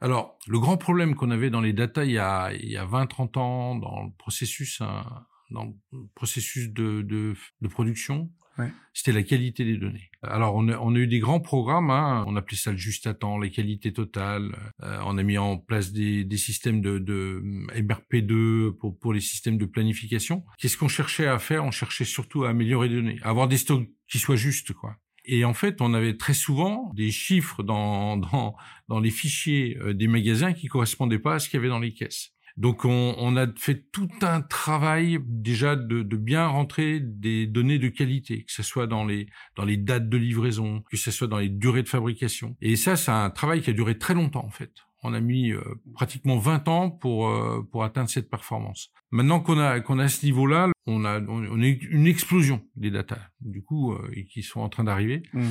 Alors, 0.00 0.36
le 0.48 0.58
grand 0.58 0.76
problème 0.76 1.14
qu'on 1.14 1.30
avait 1.30 1.50
dans 1.50 1.60
les 1.60 1.72
data 1.72 2.04
il 2.04 2.10
y 2.10 2.18
a, 2.18 2.46
a 2.46 2.86
20-30 2.86 3.38
ans, 3.38 3.76
dans 3.76 4.02
le 4.02 4.10
processus 4.18 4.80
hein, 4.80 5.04
dans 5.52 5.74
le 5.92 5.98
processus 6.14 6.70
de, 6.70 7.02
de, 7.02 7.34
de 7.60 7.68
production, 7.68 8.30
ouais. 8.58 8.70
c'était 8.92 9.12
la 9.12 9.22
qualité 9.22 9.64
des 9.64 9.76
données. 9.76 10.10
Alors 10.22 10.54
on 10.54 10.68
a, 10.68 10.78
on 10.78 10.94
a 10.94 10.98
eu 10.98 11.06
des 11.06 11.18
grands 11.18 11.40
programmes, 11.40 11.90
hein, 11.90 12.24
on 12.26 12.36
appelait 12.36 12.56
ça 12.56 12.72
le 12.72 12.76
juste 12.76 13.06
à 13.06 13.14
temps, 13.14 13.38
les 13.38 13.50
qualités 13.50 13.92
totales. 13.92 14.54
Euh, 14.82 14.98
on 15.06 15.18
a 15.18 15.22
mis 15.22 15.38
en 15.38 15.58
place 15.58 15.92
des, 15.92 16.24
des 16.24 16.36
systèmes 16.36 16.80
de, 16.80 16.98
de 16.98 17.42
MRP2 17.74 18.76
pour, 18.76 18.98
pour 18.98 19.12
les 19.12 19.20
systèmes 19.20 19.58
de 19.58 19.66
planification. 19.66 20.44
Qu'est-ce 20.58 20.76
qu'on 20.76 20.88
cherchait 20.88 21.26
à 21.26 21.38
faire? 21.38 21.64
On 21.64 21.70
cherchait 21.70 22.04
surtout 22.04 22.44
à 22.44 22.50
améliorer 22.50 22.88
les 22.88 22.96
données, 22.96 23.18
à 23.22 23.30
avoir 23.30 23.48
des 23.48 23.58
stocks 23.58 23.88
qui 24.08 24.18
soient 24.18 24.36
justes, 24.36 24.72
quoi. 24.72 24.96
Et 25.24 25.44
en 25.44 25.54
fait, 25.54 25.80
on 25.80 25.94
avait 25.94 26.16
très 26.16 26.34
souvent 26.34 26.90
des 26.94 27.10
chiffres 27.10 27.62
dans, 27.62 28.16
dans, 28.32 28.56
dans 28.88 29.00
les 29.00 29.10
fichiers 29.10 29.78
euh, 29.78 29.94
des 29.94 30.08
magasins 30.08 30.52
qui 30.52 30.66
correspondaient 30.68 31.18
pas 31.18 31.34
à 31.34 31.38
ce 31.38 31.48
qu'il 31.48 31.58
y 31.58 31.60
avait 31.60 31.68
dans 31.68 31.78
les 31.78 31.92
caisses. 31.92 32.30
Donc 32.56 32.84
on, 32.84 33.14
on, 33.18 33.36
a 33.36 33.46
fait 33.56 33.90
tout 33.92 34.08
un 34.22 34.40
travail 34.42 35.18
déjà 35.24 35.76
de, 35.76 36.02
de, 36.02 36.16
bien 36.16 36.46
rentrer 36.46 37.00
des 37.00 37.46
données 37.46 37.78
de 37.78 37.88
qualité, 37.88 38.44
que 38.44 38.52
ce 38.52 38.62
soit 38.62 38.86
dans 38.86 39.04
les 39.04 39.26
dans 39.56 39.64
les 39.64 39.76
dates 39.76 40.08
de 40.08 40.16
livraison, 40.16 40.82
que 40.90 40.96
ce 40.96 41.10
soit 41.10 41.28
dans 41.28 41.38
les 41.38 41.48
durées 41.48 41.82
de 41.82 41.88
fabrication. 41.88 42.56
Et 42.60 42.76
ça, 42.76 42.96
c'est 42.96 43.10
un 43.10 43.30
travail 43.30 43.62
qui 43.62 43.70
a 43.70 43.72
duré 43.72 43.98
très 43.98 44.14
longtemps 44.14 44.44
en 44.44 44.50
fait. 44.50 44.72
On 45.04 45.14
a 45.14 45.20
mis 45.20 45.50
euh, 45.50 45.60
pratiquement 45.94 46.38
20 46.38 46.68
ans 46.68 46.90
pour 46.90 47.28
euh, 47.28 47.66
pour 47.72 47.82
atteindre 47.82 48.08
cette 48.08 48.30
performance. 48.30 48.90
Maintenant 49.10 49.40
qu'on 49.40 49.58
a 49.58 49.80
qu'on 49.80 49.98
a 49.98 50.08
ce 50.08 50.24
niveau-là, 50.24 50.70
on 50.86 51.04
a 51.04 51.20
on 51.20 51.60
a 51.60 51.66
une 51.66 52.06
explosion 52.06 52.62
des 52.76 52.90
datas 52.90 53.28
du 53.40 53.62
coup 53.62 53.92
euh, 53.92 54.10
qui 54.30 54.42
sont 54.42 54.60
en 54.60 54.68
train 54.68 54.84
d'arriver. 54.84 55.22
Mmh. 55.32 55.46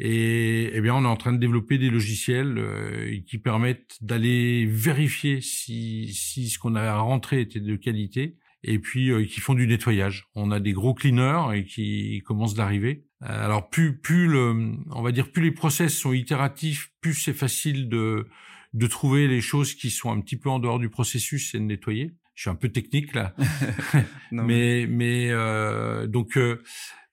Et 0.00 0.70
eh 0.72 0.80
bien, 0.80 0.94
on 0.94 1.04
est 1.04 1.08
en 1.08 1.16
train 1.16 1.32
de 1.32 1.38
développer 1.38 1.76
des 1.76 1.90
logiciels 1.90 2.56
euh, 2.58 3.18
qui 3.26 3.38
permettent 3.38 3.96
d'aller 4.00 4.64
vérifier 4.66 5.40
si, 5.40 6.12
si 6.14 6.48
ce 6.48 6.58
qu'on 6.58 6.76
a 6.76 6.98
rentré 6.98 7.40
était 7.40 7.60
de 7.60 7.74
qualité 7.74 8.36
et 8.64 8.78
puis 8.78 9.10
euh, 9.10 9.24
qui 9.24 9.40
font 9.40 9.54
du 9.54 9.66
nettoyage. 9.66 10.28
On 10.34 10.50
a 10.50 10.60
des 10.60 10.72
gros 10.72 10.94
cleaners 10.94 11.54
et 11.54 11.64
qui 11.64 12.22
commencent 12.24 12.54
d'arriver. 12.54 13.04
Euh, 13.22 13.44
alors 13.44 13.68
plus 13.68 13.98
plus 13.98 14.28
le, 14.28 14.74
on 14.90 15.02
va 15.02 15.12
dire 15.12 15.30
plus 15.30 15.42
les 15.42 15.52
process 15.52 15.96
sont 15.96 16.12
itératifs, 16.12 16.92
plus 17.00 17.14
c'est 17.14 17.32
facile 17.32 17.88
de 17.88 18.28
de 18.74 18.86
trouver 18.86 19.28
les 19.28 19.40
choses 19.40 19.74
qui 19.74 19.90
sont 19.90 20.10
un 20.10 20.20
petit 20.20 20.36
peu 20.36 20.50
en 20.50 20.58
dehors 20.58 20.78
du 20.78 20.90
processus 20.90 21.54
et 21.54 21.58
de 21.58 21.64
nettoyer. 21.64 22.12
Je 22.34 22.42
suis 22.42 22.50
un 22.50 22.54
peu 22.54 22.68
technique 22.68 23.14
là, 23.14 23.34
mais 24.30 24.86
mais 24.88 25.28
euh, 25.30 26.06
donc 26.06 26.38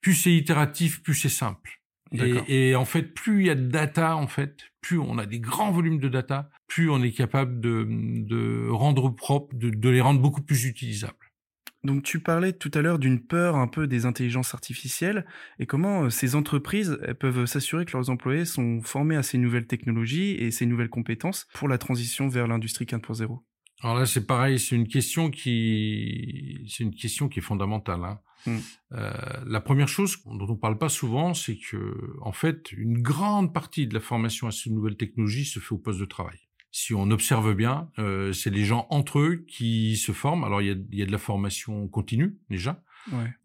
plus 0.00 0.14
c'est 0.14 0.32
itératif, 0.32 1.02
plus 1.02 1.14
c'est 1.14 1.28
simple. 1.28 1.80
Et, 2.12 2.68
et, 2.70 2.76
en 2.76 2.84
fait, 2.84 3.02
plus 3.02 3.40
il 3.40 3.46
y 3.46 3.50
a 3.50 3.54
de 3.54 3.68
data, 3.68 4.16
en 4.16 4.28
fait, 4.28 4.60
plus 4.80 4.98
on 4.98 5.18
a 5.18 5.26
des 5.26 5.40
grands 5.40 5.72
volumes 5.72 5.98
de 5.98 6.08
data, 6.08 6.50
plus 6.68 6.88
on 6.88 7.02
est 7.02 7.12
capable 7.12 7.60
de, 7.60 7.86
de 7.88 8.68
rendre 8.70 9.10
propre, 9.10 9.54
de, 9.56 9.70
de 9.70 9.88
les 9.88 10.00
rendre 10.00 10.20
beaucoup 10.20 10.42
plus 10.42 10.66
utilisables. 10.66 11.14
Donc 11.84 12.02
tu 12.02 12.20
parlais 12.20 12.52
tout 12.52 12.70
à 12.74 12.82
l'heure 12.82 12.98
d'une 12.98 13.20
peur 13.20 13.56
un 13.56 13.68
peu 13.68 13.86
des 13.86 14.06
intelligences 14.06 14.54
artificielles 14.54 15.24
et 15.60 15.66
comment 15.66 16.04
euh, 16.04 16.10
ces 16.10 16.34
entreprises 16.34 16.98
peuvent 17.20 17.46
s'assurer 17.46 17.84
que 17.84 17.92
leurs 17.92 18.10
employés 18.10 18.44
sont 18.44 18.80
formés 18.82 19.16
à 19.16 19.22
ces 19.22 19.38
nouvelles 19.38 19.66
technologies 19.66 20.32
et 20.32 20.50
ces 20.50 20.66
nouvelles 20.66 20.88
compétences 20.88 21.46
pour 21.54 21.68
la 21.68 21.78
transition 21.78 22.28
vers 22.28 22.48
l'industrie 22.48 22.86
4.0. 22.86 23.38
Alors 23.82 23.98
là, 23.98 24.06
c'est 24.06 24.26
pareil, 24.26 24.58
c'est 24.58 24.74
une 24.74 24.88
question 24.88 25.30
qui, 25.30 26.66
c'est 26.68 26.82
une 26.82 26.94
question 26.94 27.28
qui 27.28 27.38
est 27.38 27.42
fondamentale. 27.42 28.04
Hein. 28.04 28.20
Mmh. 28.46 28.58
Euh, 28.92 29.10
la 29.46 29.60
première 29.60 29.88
chose 29.88 30.16
dont 30.24 30.46
on 30.48 30.56
parle 30.56 30.78
pas 30.78 30.88
souvent, 30.88 31.34
c'est 31.34 31.56
que, 31.56 32.16
en 32.22 32.32
fait, 32.32 32.72
une 32.72 33.02
grande 33.02 33.52
partie 33.52 33.86
de 33.86 33.94
la 33.94 34.00
formation 34.00 34.46
à 34.46 34.50
ces 34.50 34.70
nouvelles 34.70 34.96
technologies 34.96 35.44
se 35.44 35.58
fait 35.58 35.72
au 35.72 35.78
poste 35.78 36.00
de 36.00 36.04
travail. 36.04 36.38
Si 36.70 36.92
on 36.92 37.10
observe 37.10 37.54
bien, 37.54 37.90
euh, 37.98 38.32
c'est 38.32 38.50
les 38.50 38.64
gens 38.64 38.86
entre 38.90 39.20
eux 39.20 39.44
qui 39.48 39.96
se 39.96 40.12
forment. 40.12 40.44
Alors 40.44 40.60
il 40.60 40.68
y 40.68 40.70
a, 40.70 40.76
y 40.92 41.02
a 41.02 41.06
de 41.06 41.12
la 41.12 41.18
formation 41.18 41.88
continue 41.88 42.36
déjà, 42.50 42.82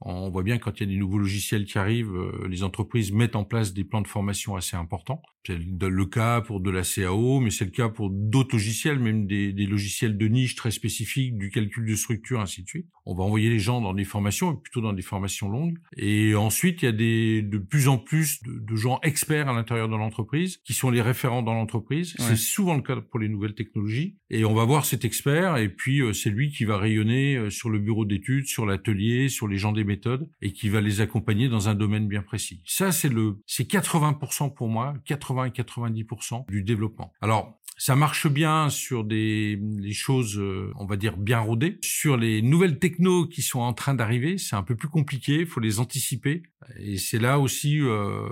On 0.02 0.30
voit 0.30 0.44
bien 0.44 0.58
quand 0.58 0.80
il 0.80 0.84
y 0.84 0.90
a 0.90 0.94
des 0.94 1.00
nouveaux 1.00 1.20
logiciels 1.20 1.66
qui 1.66 1.78
arrivent, 1.78 2.16
euh, 2.16 2.48
les 2.50 2.64
entreprises 2.64 3.12
mettent 3.12 3.36
en 3.36 3.44
place 3.44 3.74
des 3.74 3.84
plans 3.84 4.02
de 4.02 4.08
formation 4.08 4.56
assez 4.56 4.76
importants. 4.76 5.22
C'est 5.46 5.58
le 5.58 6.06
cas 6.06 6.42
pour 6.42 6.60
de 6.60 6.70
la 6.70 6.84
CAO, 6.84 7.40
mais 7.40 7.50
c'est 7.50 7.66
le 7.66 7.72
cas 7.72 7.90
pour 7.90 8.12
d'autres 8.12 8.56
logiciels, 8.56 9.00
même 9.00 9.26
des, 9.26 9.52
des, 9.54 9.66
logiciels 9.66 10.18
de 10.18 10.28
niche 10.28 10.56
très 10.56 10.70
spécifiques, 10.70 11.36
du 11.38 11.50
calcul 11.50 11.90
de 11.90 11.96
structure, 11.96 12.40
ainsi 12.40 12.62
de 12.62 12.68
suite. 12.68 12.88
On 13.08 13.16
va 13.16 13.24
envoyer 13.24 13.50
les 13.50 13.58
gens 13.58 13.82
dans 13.82 13.96
des 13.96 14.04
formations, 14.04 14.56
plutôt 14.56 14.82
dans 14.82 14.94
des 14.94 15.02
formations 15.02 15.50
longues. 15.50 15.80
Et 15.98 16.36
ensuite, 16.36 16.84
il 16.84 16.86
y 16.86 16.88
a 16.88 16.92
des, 16.92 17.42
de 17.42 17.58
plus 17.58 17.88
en 17.88 17.98
plus 17.98 18.44
de, 18.44 18.60
de 18.60 18.76
gens 18.76 19.00
experts 19.02 19.50
à 19.50 19.54
l'intérieur 19.54 19.90
de 19.90 19.96
l'entreprise, 19.96 20.58
qui 20.58 20.74
sont 20.74 20.92
les 20.92 21.02
référents 21.02 21.42
dans 21.42 21.56
l'entreprise. 21.56 22.14
C'est 22.20 22.36
souvent 22.36 22.76
le 22.76 22.84
cas 22.84 23.02
pour 23.02 23.20
les 23.20 23.30
nouvelles 23.30 23.56
technologies. 23.56 24.18
Et 24.30 24.46
on 24.46 24.54
va 24.54 24.64
voir 24.66 24.86
cet 24.86 25.06
expert, 25.06 25.58
et 25.58 25.70
puis 25.70 26.02
euh, 26.02 26.14
c'est 26.14 26.30
lui 26.30 26.52
qui 26.52 26.66
va 26.66 26.78
rayonner 26.78 27.36
euh, 27.36 27.50
sur 27.50 27.70
le 27.70 27.80
bureau 27.80 28.06
d'études, 28.06 28.46
sur 28.46 28.68
l'atelier, 28.68 29.28
sur 29.28 29.48
les 29.48 29.58
gens 29.58 29.72
des 29.72 29.84
méthodes, 29.84 30.30
et 30.42 30.54
qui 30.54 30.70
va 30.70 30.82
les 30.82 31.02
accompagner 31.02 31.50
dans 31.50 31.68
un 31.68 31.74
domaine 31.76 32.08
bien 32.08 32.22
précis. 32.22 32.62
Ça, 32.66 32.92
c'est 32.92 33.10
le, 33.10 33.40
c'est 33.48 33.68
80% 33.68 34.54
pour 34.54 34.70
moi, 34.70 34.94
80 35.06 35.31
et 35.46 35.50
90% 35.50 36.50
du 36.50 36.64
développement. 36.64 37.12
Alors, 37.22 37.62
ça 37.78 37.96
marche 37.96 38.28
bien 38.28 38.70
sur 38.70 39.04
des 39.04 39.60
les 39.80 39.94
choses, 39.94 40.38
euh, 40.38 40.72
on 40.78 40.86
va 40.86 40.98
dire, 40.98 41.18
bien 41.18 41.40
rodées. 41.40 41.80
Sur 41.82 42.16
les 42.16 42.44
nouvelles 42.44 42.78
technos 42.78 43.26
qui 43.26 43.42
sont 43.42 43.60
en 43.60 43.74
train 43.74 43.96
d'arriver, 43.96 44.38
c'est 44.38 44.56
un 44.56 44.62
peu 44.62 44.76
plus 44.76 44.88
compliqué, 44.88 45.40
il 45.40 45.46
faut 45.48 45.60
les 45.60 45.80
anticiper. 45.80 46.44
Et 46.78 46.98
c'est 46.98 47.18
là 47.18 47.40
aussi 47.40 47.80
euh, 47.82 48.28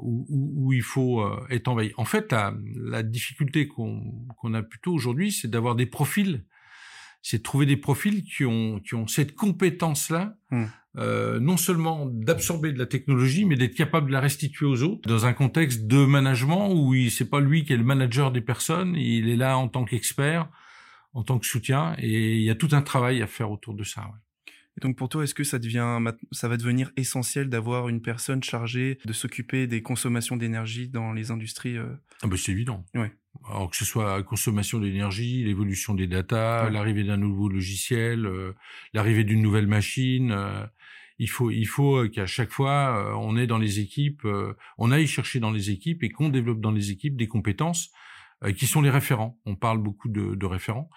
où, 0.00 0.72
il 0.72 0.82
faut 0.82 1.20
euh, 1.20 1.38
être 1.50 1.68
en 1.68 1.76
veille. 1.76 1.92
En 1.98 2.04
fait, 2.04 2.32
la, 2.32 3.02
difficulté 3.04 3.68
qu'on 3.68 4.54
a 4.54 4.62
plutôt 4.64 4.92
aujourd'hui, 4.92 5.30
c'est 5.30 5.48
d'avoir 5.48 5.76
des 5.76 5.86
profils 5.86 6.44
c'est 7.22 7.38
de 7.38 7.42
trouver 7.42 7.66
des 7.66 7.76
profils 7.76 8.22
qui 8.24 8.44
ont, 8.44 8.80
qui 8.80 8.94
ont 8.94 9.06
cette 9.06 9.34
compétence-là, 9.34 10.36
hmm. 10.50 10.64
euh, 10.96 11.40
non 11.40 11.56
seulement 11.56 12.06
d'absorber 12.06 12.72
de 12.72 12.78
la 12.78 12.86
technologie, 12.86 13.44
mais 13.44 13.56
d'être 13.56 13.74
capable 13.74 14.08
de 14.08 14.12
la 14.12 14.20
restituer 14.20 14.66
aux 14.66 14.82
autres 14.82 15.08
dans 15.08 15.26
un 15.26 15.32
contexte 15.32 15.86
de 15.86 16.04
management 16.04 16.72
où 16.72 16.94
c'est 17.10 17.28
pas 17.28 17.40
lui 17.40 17.64
qui 17.64 17.72
est 17.72 17.76
le 17.76 17.84
manager 17.84 18.32
des 18.32 18.40
personnes, 18.40 18.94
il 18.96 19.28
est 19.28 19.36
là 19.36 19.58
en 19.58 19.68
tant 19.68 19.84
qu'expert, 19.84 20.48
en 21.12 21.22
tant 21.22 21.38
que 21.38 21.46
soutien, 21.46 21.94
et 21.98 22.36
il 22.36 22.42
y 22.42 22.50
a 22.50 22.54
tout 22.54 22.68
un 22.72 22.82
travail 22.82 23.22
à 23.22 23.26
faire 23.26 23.50
autour 23.50 23.74
de 23.74 23.84
ça. 23.84 24.02
Ouais. 24.02 24.52
Et 24.76 24.80
donc 24.80 24.96
pour 24.96 25.08
toi, 25.08 25.24
est-ce 25.24 25.34
que 25.34 25.44
ça 25.44 25.58
devient, 25.58 25.98
ça 26.32 26.48
va 26.48 26.56
devenir 26.56 26.90
essentiel 26.96 27.48
d'avoir 27.48 27.88
une 27.88 28.00
personne 28.00 28.42
chargée 28.42 28.98
de 29.04 29.12
s'occuper 29.12 29.66
des 29.66 29.82
consommations 29.82 30.36
d'énergie 30.36 30.88
dans 30.88 31.12
les 31.12 31.30
industries 31.30 31.76
euh... 31.76 31.88
ah 32.22 32.28
ben 32.28 32.36
c'est 32.36 32.52
évident. 32.52 32.84
Ouais. 32.94 33.12
Alors 33.48 33.70
que 33.70 33.76
ce 33.76 33.84
soit 33.84 34.16
la 34.16 34.22
consommation 34.22 34.78
d'énergie, 34.78 35.44
l'évolution 35.44 35.94
des 35.94 36.06
datas, 36.06 36.68
l'arrivée 36.70 37.04
d'un 37.04 37.16
nouveau 37.16 37.48
logiciel, 37.48 38.26
euh, 38.26 38.54
l'arrivée 38.92 39.24
d'une 39.24 39.40
nouvelle 39.40 39.66
machine, 39.66 40.32
euh, 40.32 40.66
il 41.18 41.28
faut 41.28 41.50
il 41.50 41.66
faut 41.66 41.96
euh, 41.96 42.08
qu'à 42.08 42.26
chaque 42.26 42.50
fois 42.50 43.16
on 43.18 43.36
ait 43.36 43.46
dans 43.46 43.58
les 43.58 43.78
équipes, 43.78 44.26
on 44.78 44.90
aille 44.90 45.06
chercher 45.06 45.40
dans 45.40 45.50
les 45.52 45.70
équipes 45.70 46.02
et 46.02 46.10
qu'on 46.10 46.28
développe 46.28 46.60
dans 46.60 46.72
les 46.72 46.90
équipes 46.90 47.16
des 47.16 47.28
compétences 47.28 47.90
qui 48.56 48.66
sont 48.66 48.80
les 48.80 48.90
référents. 48.90 49.38
On 49.44 49.54
parle 49.54 49.78
beaucoup 49.78 50.08
de, 50.08 50.34
de 50.34 50.46
référents. 50.46 50.88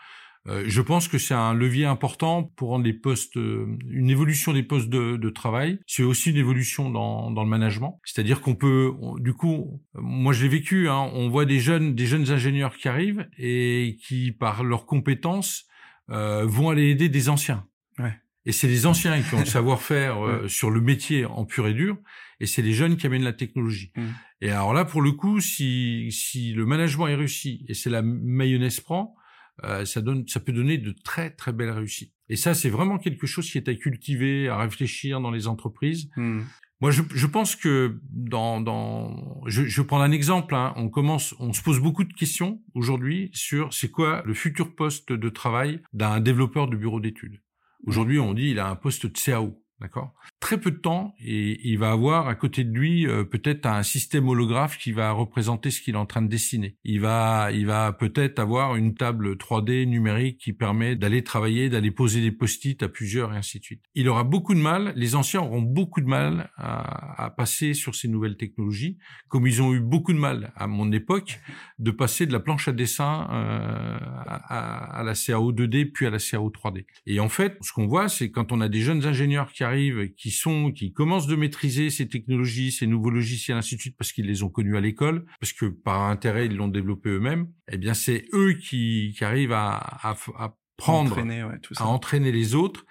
Euh, 0.47 0.63
je 0.67 0.81
pense 0.81 1.07
que 1.07 1.17
c'est 1.17 1.33
un 1.33 1.53
levier 1.53 1.85
important 1.85 2.43
pour 2.43 2.69
rendre 2.69 2.85
les 2.85 2.93
postes, 2.93 3.37
euh, 3.37 3.77
une 3.89 4.09
évolution 4.09 4.51
des 4.51 4.63
postes 4.63 4.89
de, 4.89 5.15
de 5.15 5.29
travail. 5.29 5.79
C'est 5.87 6.03
aussi 6.03 6.31
une 6.31 6.37
évolution 6.37 6.89
dans, 6.89 7.31
dans 7.31 7.43
le 7.43 7.49
management. 7.49 8.01
C'est-à-dire 8.03 8.41
qu'on 8.41 8.55
peut, 8.55 8.91
du 9.19 9.33
coup, 9.33 9.81
moi 9.93 10.33
je 10.33 10.43
l'ai 10.43 10.49
vécu. 10.49 10.89
Hein, 10.89 11.09
on 11.13 11.29
voit 11.29 11.45
des 11.45 11.59
jeunes, 11.59 11.95
des 11.95 12.05
jeunes 12.05 12.29
ingénieurs 12.29 12.75
qui 12.75 12.87
arrivent 12.87 13.27
et 13.37 13.97
qui, 14.05 14.31
par 14.33 14.63
leurs 14.63 14.85
compétences, 14.85 15.65
euh, 16.09 16.45
vont 16.45 16.69
aller 16.69 16.89
aider 16.89 17.07
des 17.07 17.29
anciens. 17.29 17.65
Ouais. 17.97 18.13
Et 18.45 18.51
c'est 18.51 18.67
les 18.67 18.85
anciens 18.85 19.21
qui 19.21 19.35
ont 19.35 19.39
le 19.39 19.45
savoir-faire 19.45 20.25
euh, 20.25 20.47
sur 20.49 20.69
le 20.69 20.81
métier 20.81 21.25
en 21.25 21.45
pur 21.45 21.65
et 21.65 21.73
dur, 21.73 21.97
et 22.41 22.45
c'est 22.45 22.61
les 22.61 22.73
jeunes 22.73 22.97
qui 22.97 23.07
amènent 23.07 23.23
la 23.23 23.31
technologie. 23.31 23.93
Mmh. 23.95 24.01
Et 24.41 24.49
alors 24.49 24.73
là, 24.73 24.83
pour 24.83 25.01
le 25.01 25.13
coup, 25.13 25.39
si, 25.39 26.11
si 26.11 26.51
le 26.51 26.65
management 26.65 27.07
est 27.07 27.15
réussi, 27.15 27.65
et 27.69 27.73
c'est 27.73 27.89
la 27.89 28.01
mayonnaise 28.01 28.81
prend, 28.81 29.15
euh, 29.63 29.85
ça 29.85 30.01
donne, 30.01 30.27
ça 30.27 30.39
peut 30.39 30.51
donner 30.51 30.77
de 30.77 30.93
très 31.03 31.29
très 31.29 31.53
belles 31.53 31.71
réussites. 31.71 32.13
Et 32.29 32.35
ça, 32.35 32.53
c'est 32.53 32.69
vraiment 32.69 32.97
quelque 32.97 33.27
chose 33.27 33.49
qui 33.49 33.57
est 33.57 33.69
à 33.69 33.75
cultiver, 33.75 34.49
à 34.49 34.57
réfléchir 34.57 35.21
dans 35.21 35.31
les 35.31 35.47
entreprises. 35.47 36.09
Hmm. 36.15 36.41
Moi, 36.81 36.91
je, 36.91 37.01
je, 37.13 37.27
pense 37.27 37.55
que 37.55 37.99
dans, 38.09 38.59
dans 38.59 39.41
je, 39.45 39.63
je 39.63 39.81
vais 39.81 39.87
prendre 39.87 40.03
un 40.03 40.11
exemple. 40.11 40.55
Hein. 40.55 40.73
On 40.75 40.89
commence, 40.89 41.33
on 41.39 41.53
se 41.53 41.61
pose 41.61 41.79
beaucoup 41.79 42.03
de 42.03 42.13
questions 42.13 42.61
aujourd'hui 42.73 43.29
sur 43.33 43.73
c'est 43.73 43.89
quoi 43.89 44.21
le 44.25 44.33
futur 44.33 44.75
poste 44.75 45.11
de 45.13 45.29
travail 45.29 45.81
d'un 45.93 46.19
développeur 46.19 46.67
de 46.67 46.75
bureau 46.75 46.99
d'études. 46.99 47.39
Aujourd'hui, 47.85 48.19
on 48.19 48.33
dit 48.33 48.49
il 48.49 48.59
a 48.59 48.67
un 48.67 48.75
poste 48.75 49.05
de 49.05 49.17
CAO. 49.17 49.63
D'accord? 49.79 50.13
Très 50.43 50.59
peu 50.59 50.71
de 50.71 50.77
temps 50.77 51.15
et 51.23 51.57
il 51.63 51.77
va 51.77 51.91
avoir 51.91 52.27
à 52.27 52.35
côté 52.35 52.65
de 52.65 52.77
lui 52.77 53.07
euh, 53.07 53.23
peut-être 53.23 53.65
un 53.65 53.81
système 53.81 54.27
holographe 54.27 54.77
qui 54.77 54.91
va 54.91 55.09
représenter 55.13 55.71
ce 55.71 55.79
qu'il 55.79 55.95
est 55.95 55.97
en 55.97 56.05
train 56.05 56.21
de 56.21 56.27
dessiner. 56.27 56.75
Il 56.83 56.99
va 56.99 57.49
il 57.53 57.65
va 57.65 57.93
peut-être 57.93 58.39
avoir 58.39 58.75
une 58.75 58.93
table 58.93 59.37
3D 59.37 59.85
numérique 59.85 60.39
qui 60.39 60.51
permet 60.51 60.97
d'aller 60.97 61.23
travailler, 61.23 61.69
d'aller 61.69 61.91
poser 61.91 62.19
des 62.19 62.33
post-it 62.33 62.83
à 62.83 62.89
plusieurs 62.89 63.33
et 63.33 63.37
ainsi 63.37 63.59
de 63.59 63.63
suite. 63.63 63.83
Il 63.95 64.09
aura 64.09 64.25
beaucoup 64.25 64.53
de 64.53 64.59
mal, 64.59 64.91
les 64.97 65.15
anciens 65.15 65.39
auront 65.39 65.61
beaucoup 65.61 66.01
de 66.01 66.07
mal 66.07 66.51
à, 66.57 67.23
à 67.23 67.29
passer 67.29 67.73
sur 67.73 67.95
ces 67.95 68.09
nouvelles 68.09 68.35
technologies, 68.35 68.97
comme 69.29 69.47
ils 69.47 69.61
ont 69.61 69.73
eu 69.73 69.79
beaucoup 69.79 70.11
de 70.11 70.19
mal 70.19 70.51
à 70.57 70.67
mon 70.67 70.91
époque 70.91 71.39
de 71.79 71.91
passer 71.91 72.25
de 72.25 72.33
la 72.33 72.41
planche 72.41 72.67
à 72.67 72.73
dessin 72.73 73.29
euh, 73.31 73.97
à, 74.27 74.99
à 74.99 75.03
la 75.03 75.13
CAO 75.13 75.53
2D 75.53 75.93
puis 75.93 76.05
à 76.05 76.09
la 76.09 76.19
CAO 76.19 76.49
3D. 76.49 76.85
Et 77.05 77.21
en 77.21 77.29
fait, 77.29 77.55
ce 77.61 77.71
qu'on 77.71 77.87
voit, 77.87 78.09
c'est 78.09 78.29
quand 78.29 78.51
on 78.51 78.59
a 78.59 78.67
des 78.67 78.81
jeunes 78.81 79.05
ingénieurs 79.05 79.53
qui 79.53 79.63
arrivent 79.63 80.13
qui 80.17 80.32
sont, 80.33 80.71
qui 80.71 80.91
commencent 80.93 81.27
de 81.27 81.35
maîtriser 81.35 81.89
ces 81.89 82.07
technologies, 82.07 82.71
ces 82.71 82.87
nouveaux 82.87 83.09
logiciels, 83.09 83.57
ainsi 83.57 83.75
de 83.75 83.81
suite, 83.81 83.95
parce 83.97 84.11
qu'ils 84.11 84.25
les 84.27 84.43
ont 84.43 84.49
connus 84.49 84.77
à 84.77 84.81
l'école, 84.81 85.25
parce 85.39 85.53
que 85.53 85.65
par 85.65 86.01
intérêt 86.03 86.45
ils 86.47 86.55
l'ont 86.55 86.67
développé 86.67 87.09
eux-mêmes. 87.09 87.47
Eh 87.71 87.77
bien, 87.77 87.93
c'est 87.93 88.25
eux 88.33 88.53
qui, 88.53 89.13
qui 89.17 89.23
arrivent 89.23 89.53
à, 89.53 89.75
à, 89.77 90.15
à 90.37 90.55
prendre, 90.77 91.11
entraîner, 91.11 91.43
ouais, 91.43 91.59
tout 91.59 91.73
ça. 91.73 91.83
à 91.83 91.87
entraîner 91.87 92.31
les 92.31 92.55
autres 92.55 92.85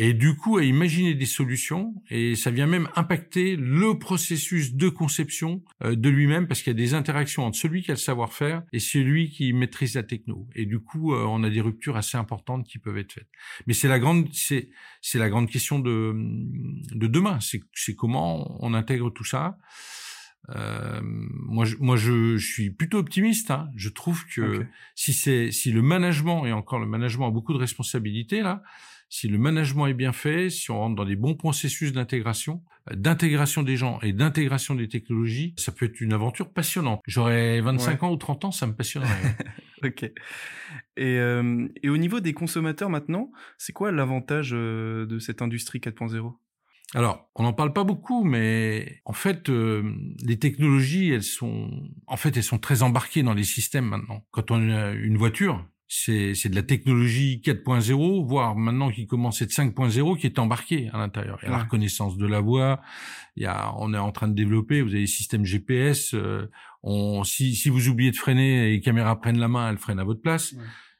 et 0.00 0.14
du 0.14 0.34
coup 0.34 0.56
à 0.56 0.64
imaginer 0.64 1.14
des 1.14 1.26
solutions 1.26 1.94
et 2.08 2.34
ça 2.34 2.50
vient 2.50 2.66
même 2.66 2.88
impacter 2.96 3.54
le 3.54 3.98
processus 3.98 4.74
de 4.74 4.88
conception 4.88 5.62
euh, 5.82 5.94
de 5.94 6.08
lui-même 6.08 6.48
parce 6.48 6.62
qu'il 6.62 6.70
y 6.70 6.76
a 6.76 6.82
des 6.82 6.94
interactions 6.94 7.44
entre 7.44 7.58
celui 7.58 7.82
qui 7.82 7.90
a 7.90 7.94
le 7.94 7.98
savoir-faire 7.98 8.62
et 8.72 8.78
celui 8.78 9.28
qui 9.28 9.52
maîtrise 9.52 9.96
la 9.96 10.02
techno 10.02 10.48
et 10.54 10.64
du 10.64 10.78
coup 10.80 11.12
euh, 11.12 11.26
on 11.28 11.44
a 11.44 11.50
des 11.50 11.60
ruptures 11.60 11.98
assez 11.98 12.16
importantes 12.16 12.66
qui 12.66 12.78
peuvent 12.78 12.96
être 12.96 13.12
faites 13.12 13.28
mais 13.66 13.74
c'est 13.74 13.88
la 13.88 13.98
grande 13.98 14.28
c'est 14.32 14.70
c'est 15.02 15.18
la 15.18 15.28
grande 15.28 15.50
question 15.50 15.78
de 15.78 16.14
de 16.94 17.06
demain 17.06 17.38
c'est 17.40 17.60
c'est 17.74 17.94
comment 17.94 18.56
on 18.64 18.72
intègre 18.72 19.10
tout 19.10 19.24
ça 19.24 19.58
euh, 20.48 21.00
moi, 21.02 21.66
je, 21.66 21.76
moi, 21.78 21.96
je, 21.96 22.38
je, 22.38 22.52
suis 22.52 22.70
plutôt 22.70 22.98
optimiste. 22.98 23.50
Hein. 23.50 23.68
Je 23.76 23.90
trouve 23.90 24.24
que 24.34 24.66
si 24.94 25.12
c'est 25.12 25.52
si 25.52 25.70
le 25.70 25.82
management 25.82 26.46
et 26.46 26.52
encore 26.52 26.80
le 26.80 26.86
management 26.86 27.28
a 27.28 27.30
beaucoup 27.30 27.52
de 27.52 27.58
responsabilités 27.58 28.40
là, 28.40 28.62
si 29.10 29.28
le 29.28 29.36
management 29.38 29.88
est 29.88 29.94
bien 29.94 30.12
fait, 30.12 30.48
si 30.48 30.70
on 30.70 30.78
rentre 30.78 30.94
dans 30.94 31.04
des 31.04 31.16
bons 31.16 31.34
processus 31.34 31.92
d'intégration, 31.92 32.62
euh, 32.90 32.94
d'intégration 32.94 33.62
des 33.62 33.76
gens 33.76 34.00
et 34.00 34.12
d'intégration 34.12 34.74
des 34.76 34.88
technologies, 34.88 35.52
ça 35.58 35.72
peut 35.72 35.86
être 35.86 36.00
une 36.00 36.12
aventure 36.12 36.52
passionnante. 36.52 37.02
J'aurais 37.06 37.60
25 37.60 38.04
ans 38.04 38.12
ou 38.12 38.16
30 38.16 38.46
ans, 38.46 38.52
ça 38.52 38.66
me 38.66 38.74
passionnerait. 38.74 39.10
ok. 39.84 40.04
Et, 40.04 40.12
euh, 41.18 41.68
et, 41.82 41.88
au 41.88 41.96
niveau 41.96 42.20
des 42.20 42.32
consommateurs 42.32 42.88
maintenant, 42.88 43.32
c'est 43.58 43.72
quoi 43.72 43.90
l'avantage 43.90 44.50
euh, 44.54 45.06
de 45.06 45.18
cette 45.18 45.42
industrie 45.42 45.80
4.0 45.80 46.32
alors, 46.94 47.30
on 47.36 47.44
n'en 47.44 47.52
parle 47.52 47.72
pas 47.72 47.84
beaucoup, 47.84 48.24
mais 48.24 49.00
en 49.04 49.12
fait, 49.12 49.48
euh, 49.48 49.94
les 50.24 50.40
technologies, 50.40 51.10
elles 51.10 51.22
sont, 51.22 51.70
en 52.08 52.16
fait, 52.16 52.36
elles 52.36 52.42
sont 52.42 52.58
très 52.58 52.82
embarquées 52.82 53.22
dans 53.22 53.32
les 53.32 53.44
systèmes 53.44 53.84
maintenant. 53.84 54.26
Quand 54.32 54.50
on 54.50 54.68
a 54.70 54.90
une 54.90 55.16
voiture, 55.16 55.64
c'est 55.92 56.48
de 56.48 56.54
la 56.54 56.62
technologie 56.62 57.42
4.0, 57.44 58.24
voire 58.24 58.54
maintenant 58.54 58.92
qui 58.92 59.08
commence 59.08 59.42
à 59.42 59.44
être 59.44 59.50
5.0, 59.50 60.16
qui 60.18 60.26
est 60.26 60.38
embarquée 60.38 60.88
à 60.92 60.98
l'intérieur. 60.98 61.38
Il 61.42 61.46
y 61.46 61.48
a 61.48 61.50
la 61.50 61.64
reconnaissance 61.64 62.16
de 62.16 62.26
la 62.26 62.40
voix, 62.40 62.80
il 63.34 63.42
y 63.42 63.46
a, 63.46 63.74
on 63.76 63.92
est 63.92 63.98
en 63.98 64.12
train 64.12 64.28
de 64.28 64.34
développer, 64.34 64.82
vous 64.82 64.90
avez 64.90 65.00
des 65.00 65.06
systèmes 65.08 65.44
GPS, 65.44 66.14
euh, 66.14 66.48
on, 66.84 67.24
si, 67.24 67.56
si 67.56 67.70
vous 67.70 67.88
oubliez 67.88 68.12
de 68.12 68.16
freiner 68.16 68.68
et 68.68 68.70
les 68.70 68.80
caméras 68.80 69.20
prennent 69.20 69.40
la 69.40 69.48
main, 69.48 69.68
elles 69.68 69.78
freinent 69.78 69.98
à 69.98 70.04
votre 70.04 70.22
place. 70.22 70.54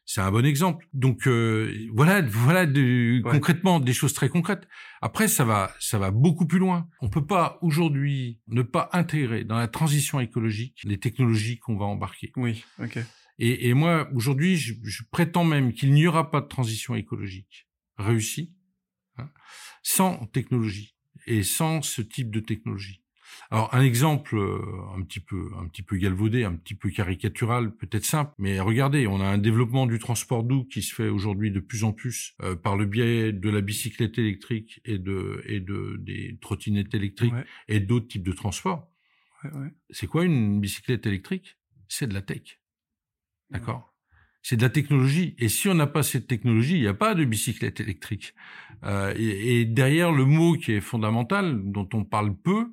C'est 0.06 0.23
un 0.23 0.32
bon 0.32 0.44
exemple. 0.44 0.88
Donc 0.92 1.28
euh, 1.28 1.73
voilà, 1.94 2.20
voilà 2.23 2.66
de, 2.66 3.23
concrètement 3.23 3.78
des 3.78 3.92
choses 3.92 4.12
très 4.12 4.28
concrètes. 4.28 4.66
Après, 5.02 5.28
ça 5.28 5.44
va, 5.44 5.70
ça 5.78 6.00
va 6.00 6.11
beaucoup 6.11 6.47
plus 6.47 6.59
loin. 6.59 6.88
On 7.00 7.09
peut 7.09 7.25
pas 7.25 7.61
aujourd'hui 7.62 8.40
ne 8.49 8.62
pas 8.62 8.88
intégrer 8.92 9.44
dans 9.44 9.56
la 9.56 9.68
transition 9.68 10.18
écologique 10.18 10.80
les 10.82 10.99
technologies 10.99 11.61
qu'on 11.61 11.76
va 11.76 11.85
embarquer. 11.85 12.32
Oui, 12.35 12.64
ok. 12.82 12.99
Et, 13.40 13.68
et 13.68 13.75
moi, 13.75 14.09
aujourd'hui, 14.14 14.56
je, 14.56 14.75
je, 14.85 15.02
prétends 15.11 15.44
même 15.44 15.73
qu'il 15.73 15.92
n'y 15.92 16.06
aura 16.06 16.30
pas 16.30 16.42
de 16.42 16.47
transition 16.47 16.94
écologique 16.94 17.66
réussie 17.97 18.54
hein, 19.16 19.30
sans 19.82 20.26
technologie 20.26 20.94
et 21.26 21.42
sans 21.42 21.82
ce 21.82 22.02
type 22.02 22.30
de 22.30 22.40
technologie. 22.40 23.02
Alors 23.50 23.75
un 23.75 23.82
exemple 23.82 24.37
euh, 24.37 24.61
un 24.94 25.02
petit 25.02 25.20
peu 25.20 25.50
un 25.59 25.66
petit 25.68 25.82
peu 25.82 25.97
galvaudé, 25.97 26.44
un 26.44 26.54
petit 26.54 26.75
peu 26.75 26.90
caricatural, 26.90 27.75
peut-être 27.75 28.04
simple, 28.04 28.32
mais 28.38 28.61
regardez, 28.61 29.06
on 29.06 29.20
a 29.20 29.25
un 29.25 29.38
développement 29.38 29.87
du 29.87 29.99
transport 29.99 30.44
doux 30.44 30.64
qui 30.64 30.82
se 30.82 30.94
fait 30.94 31.09
aujourd'hui 31.09 31.50
de 31.50 31.61
plus 31.61 31.85
en 31.85 31.92
plus 31.92 32.35
euh, 32.42 32.56
par 32.56 32.76
le 32.76 32.87
biais 32.87 33.32
de 33.32 33.50
la 33.50 33.61
bicyclette 33.61 34.18
électrique 34.18 34.80
et 34.85 34.99
de 34.99 35.42
et 35.47 35.61
de 35.61 35.97
des 35.99 36.38
trottinettes 36.40 36.94
électriques 36.94 37.35
et 37.68 37.80
d'autres 37.80 38.09
types 38.09 38.26
de 38.26 38.32
transports. 38.32 38.88
C'est 39.88 40.06
quoi 40.06 40.25
une 40.25 40.61
bicyclette 40.61 41.06
électrique? 41.06 41.56
C'est 41.88 42.06
de 42.06 42.14
la 42.14 42.20
tech. 42.20 42.60
D'accord 43.50 43.90
c'est 44.42 44.57
de 44.57 44.62
la 44.62 44.71
technologie. 44.71 45.35
Et 45.38 45.49
si 45.49 45.69
on 45.69 45.75
n'a 45.75 45.87
pas 45.87 46.02
cette 46.02 46.26
technologie, 46.26 46.76
il 46.76 46.80
n'y 46.80 46.87
a 46.87 46.95
pas 46.95 47.14
de 47.14 47.25
bicyclette 47.25 47.80
électrique. 47.80 48.35
Euh, 48.85 49.12
et, 49.16 49.64
derrière 49.64 50.12
le 50.12 50.25
mot 50.25 50.54
qui 50.54 50.73
est 50.73 50.80
fondamental, 50.80 51.61
dont 51.62 51.88
on 51.92 52.04
parle 52.04 52.35
peu, 52.35 52.69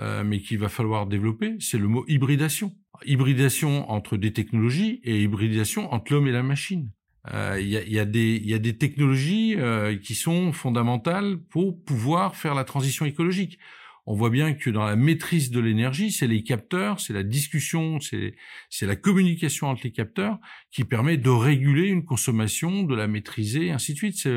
euh, 0.00 0.24
mais 0.24 0.40
qu'il 0.40 0.58
va 0.58 0.68
falloir 0.68 1.06
développer, 1.06 1.56
c'est 1.60 1.78
le 1.78 1.88
mot 1.88 2.04
hybridation. 2.08 2.74
Hybridation 3.04 3.90
entre 3.90 4.16
des 4.16 4.32
technologies 4.32 5.00
et 5.04 5.22
hybridation 5.22 5.92
entre 5.92 6.12
l'homme 6.12 6.28
et 6.28 6.32
la 6.32 6.42
machine. 6.42 6.90
Euh, 7.32 7.58
il 7.60 7.68
y, 7.68 7.76
a, 7.76 7.82
y, 7.82 7.98
a 7.98 8.04
y, 8.04 8.54
a, 8.54 8.58
des 8.58 8.78
technologies 8.78 9.54
euh, 9.56 9.96
qui 9.96 10.14
sont 10.14 10.52
fondamentales 10.52 11.38
pour 11.50 11.80
pouvoir 11.84 12.34
faire 12.34 12.54
la 12.54 12.64
transition 12.64 13.06
écologique. 13.06 13.58
On 14.04 14.16
voit 14.16 14.30
bien 14.30 14.54
que 14.54 14.68
dans 14.68 14.84
la 14.84 14.96
maîtrise 14.96 15.50
de 15.50 15.60
l'énergie, 15.60 16.10
c'est 16.10 16.26
les 16.26 16.42
capteurs, 16.42 16.98
c'est 16.98 17.12
la 17.12 17.22
discussion, 17.22 17.98
c'est 18.00 18.86
la 18.86 18.96
communication 18.96 19.68
entre 19.68 19.82
les 19.84 19.92
capteurs 19.92 20.38
qui 20.72 20.84
permet 20.84 21.16
de 21.16 21.30
réguler 21.30 21.88
une 21.88 22.04
consommation, 22.04 22.82
de 22.82 22.94
la 22.96 23.06
maîtriser, 23.06 23.66
et 23.66 23.70
ainsi 23.70 23.92
de 23.92 23.98
suite. 23.98 24.28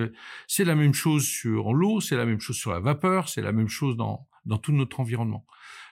C'est 0.48 0.66
la 0.66 0.76
même 0.76 0.94
chose 0.94 1.26
sur 1.26 1.74
l'eau, 1.74 2.00
c'est 2.00 2.16
la 2.16 2.26
même 2.26 2.40
chose 2.40 2.58
sur 2.58 2.72
la 2.72 2.80
vapeur, 2.80 3.28
c'est 3.28 3.42
la 3.42 3.52
même 3.52 3.70
chose 3.70 3.98
dans, 3.98 4.28
dans 4.46 4.60
tout 4.60 4.72
notre 4.72 5.00
environnement. 5.00 5.46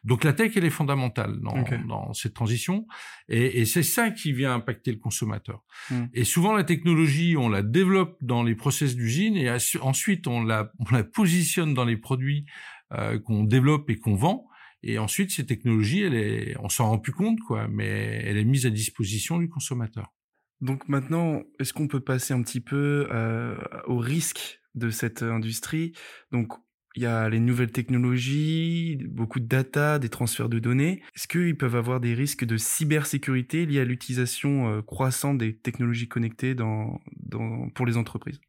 Donc 0.03 0.25
la 0.25 0.33
tech, 0.33 0.51
elle 0.57 0.65
est 0.65 0.69
fondamentale 0.69 1.39
dans, 1.39 1.63
dans 1.87 2.13
cette 2.13 2.33
transition, 2.33 2.85
et, 3.29 3.61
et 3.61 3.65
c'est 3.65 3.83
ça 3.83 4.11
qui 4.11 4.33
vient 4.33 4.53
impacter 4.53 4.91
le 4.91 4.97
consommateur. 4.97 5.63
Hmm. 5.89 6.07
Et 6.13 6.25
souvent 6.25 6.51
la 6.53 6.65
technologie, 6.65 7.37
on 7.37 7.47
la 7.47 7.63
développe 7.63 8.17
dans 8.21 8.43
les 8.43 8.53
process 8.53 8.97
d'usine, 8.97 9.37
et 9.37 9.49
ensuite 9.81 10.27
on 10.27 10.43
la, 10.43 10.73
on 10.79 10.93
la 10.93 11.05
positionne 11.05 11.73
dans 11.73 11.85
les 11.85 11.95
produits 11.95 12.45
euh, 12.93 13.19
qu'on 13.19 13.43
développe 13.43 13.89
et 13.89 13.97
qu'on 13.97 14.15
vend. 14.15 14.47
Et 14.83 14.97
ensuite, 14.97 15.31
ces 15.31 15.45
technologies, 15.45 16.01
elle 16.01 16.15
est, 16.15 16.55
on 16.59 16.69
s'en 16.69 16.89
rend 16.89 16.99
plus 16.99 17.13
compte, 17.13 17.39
quoi, 17.39 17.67
mais 17.69 18.21
elle 18.25 18.37
est 18.37 18.43
mise 18.43 18.65
à 18.65 18.69
disposition 18.69 19.37
du 19.37 19.47
consommateur. 19.47 20.13
Donc 20.59 20.87
maintenant, 20.87 21.41
est-ce 21.59 21.73
qu'on 21.73 21.87
peut 21.87 21.99
passer 21.99 22.33
un 22.33 22.41
petit 22.41 22.61
peu 22.61 23.07
euh, 23.11 23.55
au 23.85 23.97
risque 23.97 24.61
de 24.75 24.89
cette 24.89 25.21
industrie? 25.21 25.93
Donc 26.31 26.53
il 26.95 27.03
y 27.03 27.05
a 27.05 27.27
les 27.27 27.39
nouvelles 27.39 27.71
technologies, 27.71 28.97
beaucoup 29.09 29.39
de 29.39 29.45
data, 29.45 29.99
des 29.99 30.09
transferts 30.09 30.49
de 30.49 30.59
données. 30.59 31.01
Est-ce 31.15 31.27
qu'ils 31.27 31.57
peuvent 31.57 31.75
avoir 31.75 31.99
des 31.99 32.13
risques 32.13 32.45
de 32.45 32.55
cybersécurité 32.57 33.65
liés 33.65 33.79
à 33.79 33.85
l'utilisation 33.85 34.69
euh, 34.69 34.81
croissante 34.81 35.37
des 35.37 35.57
technologies 35.57 36.07
connectées 36.07 36.55
dans, 36.55 37.01
dans, 37.17 37.69
pour 37.69 37.85
les 37.85 37.97
entreprises? 37.97 38.39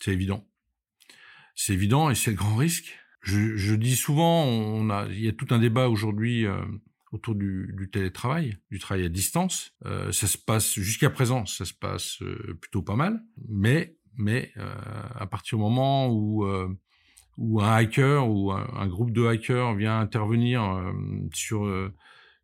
C'est 0.00 0.12
évident. 0.12 0.46
C'est 1.54 1.72
évident 1.72 2.10
et 2.10 2.14
c'est 2.14 2.30
le 2.30 2.36
grand 2.36 2.56
risque. 2.56 2.98
Je, 3.22 3.56
je, 3.56 3.74
dis 3.74 3.96
souvent, 3.96 4.44
on 4.44 4.90
a, 4.90 5.06
il 5.06 5.20
y 5.20 5.28
a 5.28 5.32
tout 5.32 5.46
un 5.50 5.58
débat 5.58 5.88
aujourd'hui 5.88 6.44
euh, 6.44 6.60
autour 7.12 7.34
du, 7.34 7.72
du, 7.76 7.88
télétravail, 7.90 8.58
du 8.70 8.78
travail 8.78 9.04
à 9.04 9.08
distance. 9.08 9.72
Euh, 9.86 10.12
ça 10.12 10.26
se 10.26 10.36
passe 10.36 10.74
jusqu'à 10.74 11.08
présent, 11.08 11.46
ça 11.46 11.64
se 11.64 11.74
passe 11.74 12.18
plutôt 12.60 12.82
pas 12.82 12.96
mal, 12.96 13.22
mais 13.48 13.96
mais 14.18 14.52
à 14.56 15.26
partir 15.26 15.56
du 15.56 15.62
moment 15.62 16.10
où 16.10 16.44
où 17.38 17.60
un 17.60 17.74
hacker 17.74 18.28
ou 18.28 18.52
un, 18.52 18.86
groupe 18.86 19.12
de 19.12 19.26
hackers 19.26 19.74
vient 19.74 19.98
intervenir 19.98 20.62
euh, 20.62 20.92
sur 21.32 21.64
euh, 21.64 21.92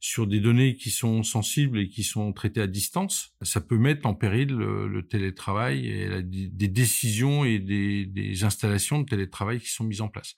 sur 0.01 0.29
des 0.29 0.39
données 0.39 0.77
qui 0.77 0.91
sont 0.91 1.25
sensibles 1.25 1.79
et 1.81 1.89
qui 1.89 2.05
sont 2.05 2.33
traitées 2.33 2.61
à 2.61 2.69
distance, 2.69 3.35
ça 3.43 3.61
peut 3.61 3.79
mettre 3.79 4.07
en 4.07 4.15
péril 4.15 4.51
le, 4.51 5.03
télétravail 5.03 5.89
et 5.89 6.07
la, 6.07 6.23
des 6.23 6.69
décisions 6.69 7.45
et 7.45 7.59
des, 7.59 8.07
des, 8.07 8.45
installations 8.45 9.01
de 9.01 9.07
télétravail 9.07 9.59
qui 9.59 9.71
sont 9.71 9.83
mises 9.83 10.01
en 10.01 10.07
place. 10.07 10.37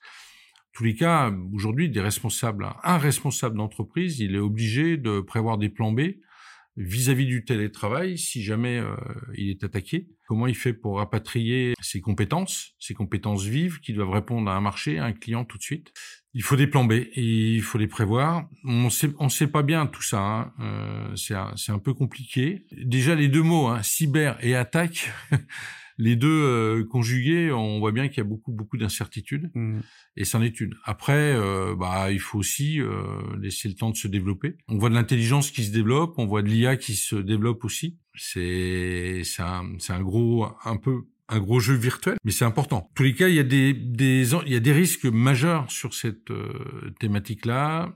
Tous 0.73 0.83
les 0.83 0.95
cas, 0.95 1.33
aujourd'hui, 1.53 1.89
des 1.89 2.01
responsables, 2.01 2.67
un 2.83 2.97
responsable 2.97 3.57
d'entreprise, 3.57 4.19
il 4.19 4.35
est 4.35 4.39
obligé 4.39 4.97
de 4.97 5.19
prévoir 5.19 5.57
des 5.57 5.69
plans 5.69 5.91
B 5.91 6.01
vis-à-vis 6.77 7.25
du 7.25 7.43
télétravail, 7.43 8.17
si 8.17 8.41
jamais 8.41 8.77
euh, 8.77 8.95
il 9.35 9.49
est 9.49 9.63
attaqué, 9.63 10.07
comment 10.25 10.47
il 10.47 10.55
fait 10.55 10.73
pour 10.73 10.97
rapatrier 10.97 11.73
ses 11.81 11.99
compétences, 11.99 12.75
ses 12.79 12.93
compétences 12.93 13.43
vives 13.43 13.79
qui 13.81 13.93
doivent 13.93 14.11
répondre 14.11 14.49
à 14.49 14.55
un 14.55 14.61
marché, 14.61 14.97
à 14.97 15.05
un 15.05 15.13
client 15.13 15.43
tout 15.43 15.57
de 15.57 15.63
suite? 15.63 15.91
Il 16.33 16.43
faut 16.43 16.55
des 16.55 16.67
plans 16.67 16.85
B, 16.85 16.93
il 17.15 17.61
faut 17.61 17.77
les 17.77 17.87
prévoir. 17.87 18.47
On 18.63 18.89
sait, 18.89 19.09
on 19.19 19.27
sait 19.27 19.47
pas 19.47 19.63
bien 19.63 19.85
tout 19.85 20.01
ça, 20.01 20.21
hein. 20.21 20.53
euh, 20.61 21.15
c'est 21.17 21.35
un, 21.35 21.53
un, 21.67 21.79
peu 21.79 21.93
compliqué. 21.93 22.65
Déjà 22.71 23.15
les 23.15 23.27
deux 23.27 23.43
mots, 23.43 23.67
hein, 23.67 23.83
cyber 23.83 24.37
et 24.41 24.55
attaque. 24.55 25.11
les 25.97 26.15
deux 26.15 26.27
euh, 26.29 26.83
conjugués, 26.85 27.51
on 27.51 27.79
voit 27.79 27.91
bien 27.91 28.07
qu'il 28.07 28.17
y 28.17 28.21
a 28.21 28.25
beaucoup 28.25 28.51
beaucoup 28.51 28.77
d'incertitudes 28.77 29.51
mmh. 29.53 29.79
et 30.17 30.25
c'en 30.25 30.41
est 30.41 30.59
une. 30.59 30.75
Après, 30.83 31.33
euh, 31.33 31.75
bah 31.75 32.11
il 32.11 32.19
faut 32.19 32.39
aussi 32.39 32.79
euh, 32.79 33.21
laisser 33.39 33.67
le 33.67 33.75
temps 33.75 33.89
de 33.89 33.95
se 33.95 34.07
développer. 34.07 34.57
On 34.67 34.77
voit 34.77 34.89
de 34.89 34.95
l'intelligence 34.95 35.51
qui 35.51 35.63
se 35.63 35.71
développe, 35.71 36.15
on 36.17 36.25
voit 36.25 36.41
de 36.41 36.47
l'IA 36.47 36.77
qui 36.77 36.95
se 36.95 37.15
développe 37.15 37.63
aussi. 37.63 37.97
C'est 38.15 39.21
c'est 39.23 39.43
un 39.43 39.75
c'est 39.79 39.93
un 39.93 40.01
gros 40.01 40.47
un 40.63 40.77
peu 40.77 41.03
un 41.29 41.39
gros 41.39 41.59
jeu 41.59 41.75
virtuel, 41.75 42.17
mais 42.25 42.31
c'est 42.31 42.45
important. 42.45 42.77
En 42.77 42.91
tous 42.93 43.03
les 43.03 43.13
cas, 43.13 43.29
il 43.29 43.35
y 43.35 43.39
a 43.39 43.43
des, 43.43 43.73
des 43.73 44.33
il 44.45 44.51
y 44.51 44.55
a 44.55 44.59
des 44.59 44.73
risques 44.73 45.05
majeurs 45.05 45.71
sur 45.71 45.93
cette 45.93 46.31
thématique-là. 46.99 47.95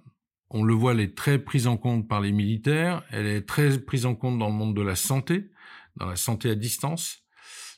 On 0.51 0.63
le 0.63 0.73
voit, 0.73 0.93
elle 0.93 1.01
est 1.01 1.17
très 1.17 1.39
prise 1.39 1.67
en 1.67 1.75
compte 1.75 2.07
par 2.07 2.21
les 2.21 2.31
militaires, 2.31 3.03
elle 3.11 3.25
est 3.25 3.41
très 3.41 3.77
prise 3.79 4.05
en 4.05 4.15
compte 4.15 4.39
dans 4.39 4.47
le 4.47 4.53
monde 4.53 4.75
de 4.75 4.81
la 4.81 4.95
santé, 4.95 5.49
dans 5.97 6.05
la 6.05 6.15
santé 6.15 6.49
à 6.49 6.55
distance. 6.55 7.24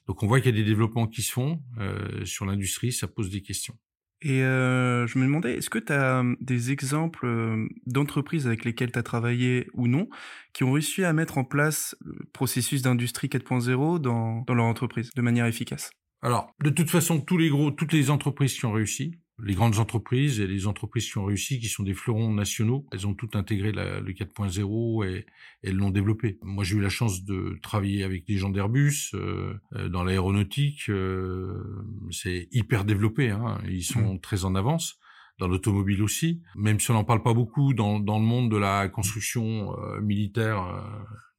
Donc 0.07 0.23
on 0.23 0.27
voit 0.27 0.39
qu'il 0.39 0.55
y 0.55 0.59
a 0.59 0.61
des 0.61 0.67
développements 0.67 1.07
qui 1.07 1.21
se 1.21 1.31
font 1.31 1.61
euh, 1.79 2.25
sur 2.25 2.45
l'industrie, 2.45 2.91
ça 2.91 3.07
pose 3.07 3.29
des 3.29 3.41
questions. 3.41 3.77
Et 4.21 4.41
euh, 4.41 5.05
je 5.05 5.19
me 5.19 5.25
demandais, 5.25 5.57
est-ce 5.57 5.69
que 5.69 5.77
tu 5.77 5.93
as 5.93 6.21
hum, 6.21 6.37
des 6.41 6.71
exemples 6.71 7.25
euh, 7.25 7.67
d'entreprises 7.85 8.47
avec 8.47 8.65
lesquelles 8.65 8.91
tu 8.91 8.97
as 8.97 9.03
travaillé 9.03 9.67
ou 9.73 9.87
non, 9.87 10.09
qui 10.53 10.63
ont 10.63 10.71
réussi 10.71 11.03
à 11.03 11.13
mettre 11.13 11.37
en 11.37 11.43
place 11.43 11.95
le 12.03 12.25
processus 12.33 12.81
d'industrie 12.81 13.27
4.0 13.27 13.99
dans, 13.99 14.41
dans 14.41 14.53
leur 14.55 14.65
entreprise 14.65 15.11
de 15.15 15.21
manière 15.21 15.45
efficace? 15.45 15.91
Alors, 16.23 16.51
de 16.63 16.71
toute 16.71 16.89
façon, 16.89 17.21
tous 17.21 17.37
les 17.37 17.49
gros, 17.49 17.69
toutes 17.69 17.93
les 17.93 18.09
entreprises 18.09 18.55
qui 18.55 18.65
ont 18.65 18.71
réussi, 18.71 19.19
les 19.39 19.53
grandes 19.53 19.77
entreprises 19.77 20.39
et 20.39 20.47
les 20.47 20.65
entreprises 20.65 21.11
qui 21.11 21.17
ont 21.17 21.25
réussi, 21.25 21.59
qui 21.59 21.67
sont 21.67 21.83
des 21.83 21.93
fleurons 21.93 22.33
nationaux, 22.33 22.87
elles 22.91 23.05
ont 23.05 23.13
toutes 23.13 23.35
intégré 23.35 23.71
la, 23.71 23.99
le 23.99 24.13
4.0 24.13 25.07
et, 25.07 25.25
elles 25.63 25.75
l'ont 25.75 25.89
développé. 25.89 26.37
Moi, 26.41 26.63
j'ai 26.63 26.75
eu 26.75 26.81
la 26.81 26.89
chance 26.89 27.23
de 27.23 27.57
travailler 27.61 28.03
avec 28.03 28.25
des 28.25 28.37
gens 28.37 28.49
d'Airbus 28.49 29.11
euh, 29.13 29.53
euh 29.73 29.89
dans 29.89 30.03
l'aéronautique. 30.03 30.89
Euh, 30.89 31.63
c'est 32.11 32.47
hyper 32.51 32.85
développé. 32.85 33.29
Hein, 33.31 33.59
ils 33.67 33.83
sont 33.83 34.15
mmh. 34.15 34.21
très 34.21 34.45
en 34.45 34.55
avance. 34.55 34.99
Dans 35.39 35.47
l'automobile 35.47 36.01
aussi, 36.01 36.41
même 36.55 36.79
si 36.79 36.89
on 36.89 36.95
n'en 36.95 37.03
parle 37.03 37.21
pas 37.21 37.33
beaucoup 37.33 37.75
dans, 37.75 37.99
dans 37.99 38.17
le 38.17 38.25
monde 38.25 38.49
de 38.49 38.57
la 38.57 38.89
construction 38.89 39.77
euh, 39.77 40.01
militaire, 40.01 40.63
euh, 40.63 40.81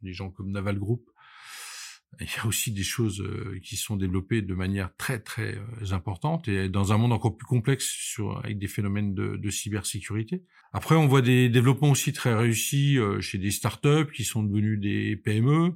des 0.02 0.12
gens 0.12 0.30
comme 0.30 0.52
Naval 0.52 0.78
Group 0.78 1.02
il 2.20 2.26
y 2.26 2.40
a 2.40 2.46
aussi 2.46 2.72
des 2.72 2.82
choses 2.82 3.20
euh, 3.20 3.60
qui 3.62 3.76
sont 3.76 3.96
développées 3.96 4.42
de 4.42 4.54
manière 4.54 4.90
très 4.96 5.20
très 5.20 5.56
euh, 5.56 5.92
importante 5.92 6.48
et 6.48 6.68
dans 6.68 6.92
un 6.92 6.98
monde 6.98 7.12
encore 7.12 7.36
plus 7.36 7.46
complexe 7.46 7.86
sur 7.86 8.38
avec 8.44 8.58
des 8.58 8.66
phénomènes 8.66 9.14
de, 9.14 9.36
de 9.36 9.50
cybersécurité. 9.50 10.42
Après, 10.72 10.96
on 10.96 11.06
voit 11.06 11.22
des 11.22 11.48
développements 11.48 11.90
aussi 11.90 12.12
très 12.12 12.34
réussis 12.34 12.98
euh, 12.98 13.20
chez 13.20 13.38
des 13.38 13.50
startups 13.50 14.10
qui 14.14 14.24
sont 14.24 14.42
devenus 14.42 14.80
des 14.80 15.16
PME 15.16 15.74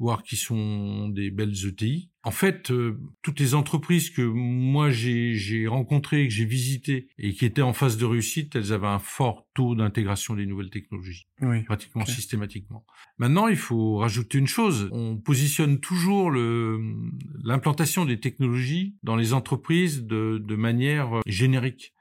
voire 0.00 0.22
qui 0.22 0.36
sont 0.36 1.08
des 1.08 1.30
belles 1.30 1.54
ETI. 1.66 2.09
En 2.22 2.30
fait, 2.30 2.70
euh, 2.70 3.00
toutes 3.22 3.40
les 3.40 3.54
entreprises 3.54 4.10
que 4.10 4.20
moi 4.20 4.90
j'ai 4.90 5.66
rencontrées, 5.66 6.28
que 6.28 6.34
j'ai 6.34 6.44
visitées 6.44 7.08
et 7.18 7.32
qui 7.32 7.46
étaient 7.46 7.62
en 7.62 7.72
phase 7.72 7.96
de 7.96 8.04
réussite, 8.04 8.54
elles 8.56 8.74
avaient 8.74 8.86
un 8.88 8.98
fort 8.98 9.46
taux 9.54 9.74
d'intégration 9.74 10.34
des 10.34 10.44
nouvelles 10.44 10.68
technologies, 10.68 11.28
oui, 11.40 11.62
pratiquement 11.62 12.04
systématiquement. 12.04 12.84
Maintenant, 13.16 13.48
il 13.48 13.56
faut 13.56 13.96
rajouter 13.96 14.36
une 14.36 14.46
chose. 14.46 14.90
On 14.92 15.16
positionne 15.16 15.80
toujours 15.80 16.30
l'implantation 16.30 18.04
des 18.04 18.20
technologies 18.20 18.96
dans 19.02 19.16
les 19.16 19.32
entreprises 19.32 20.04
de, 20.04 20.42
de 20.44 20.56
manière 20.56 21.18
euh, 21.18 21.20
générique. 21.26 21.94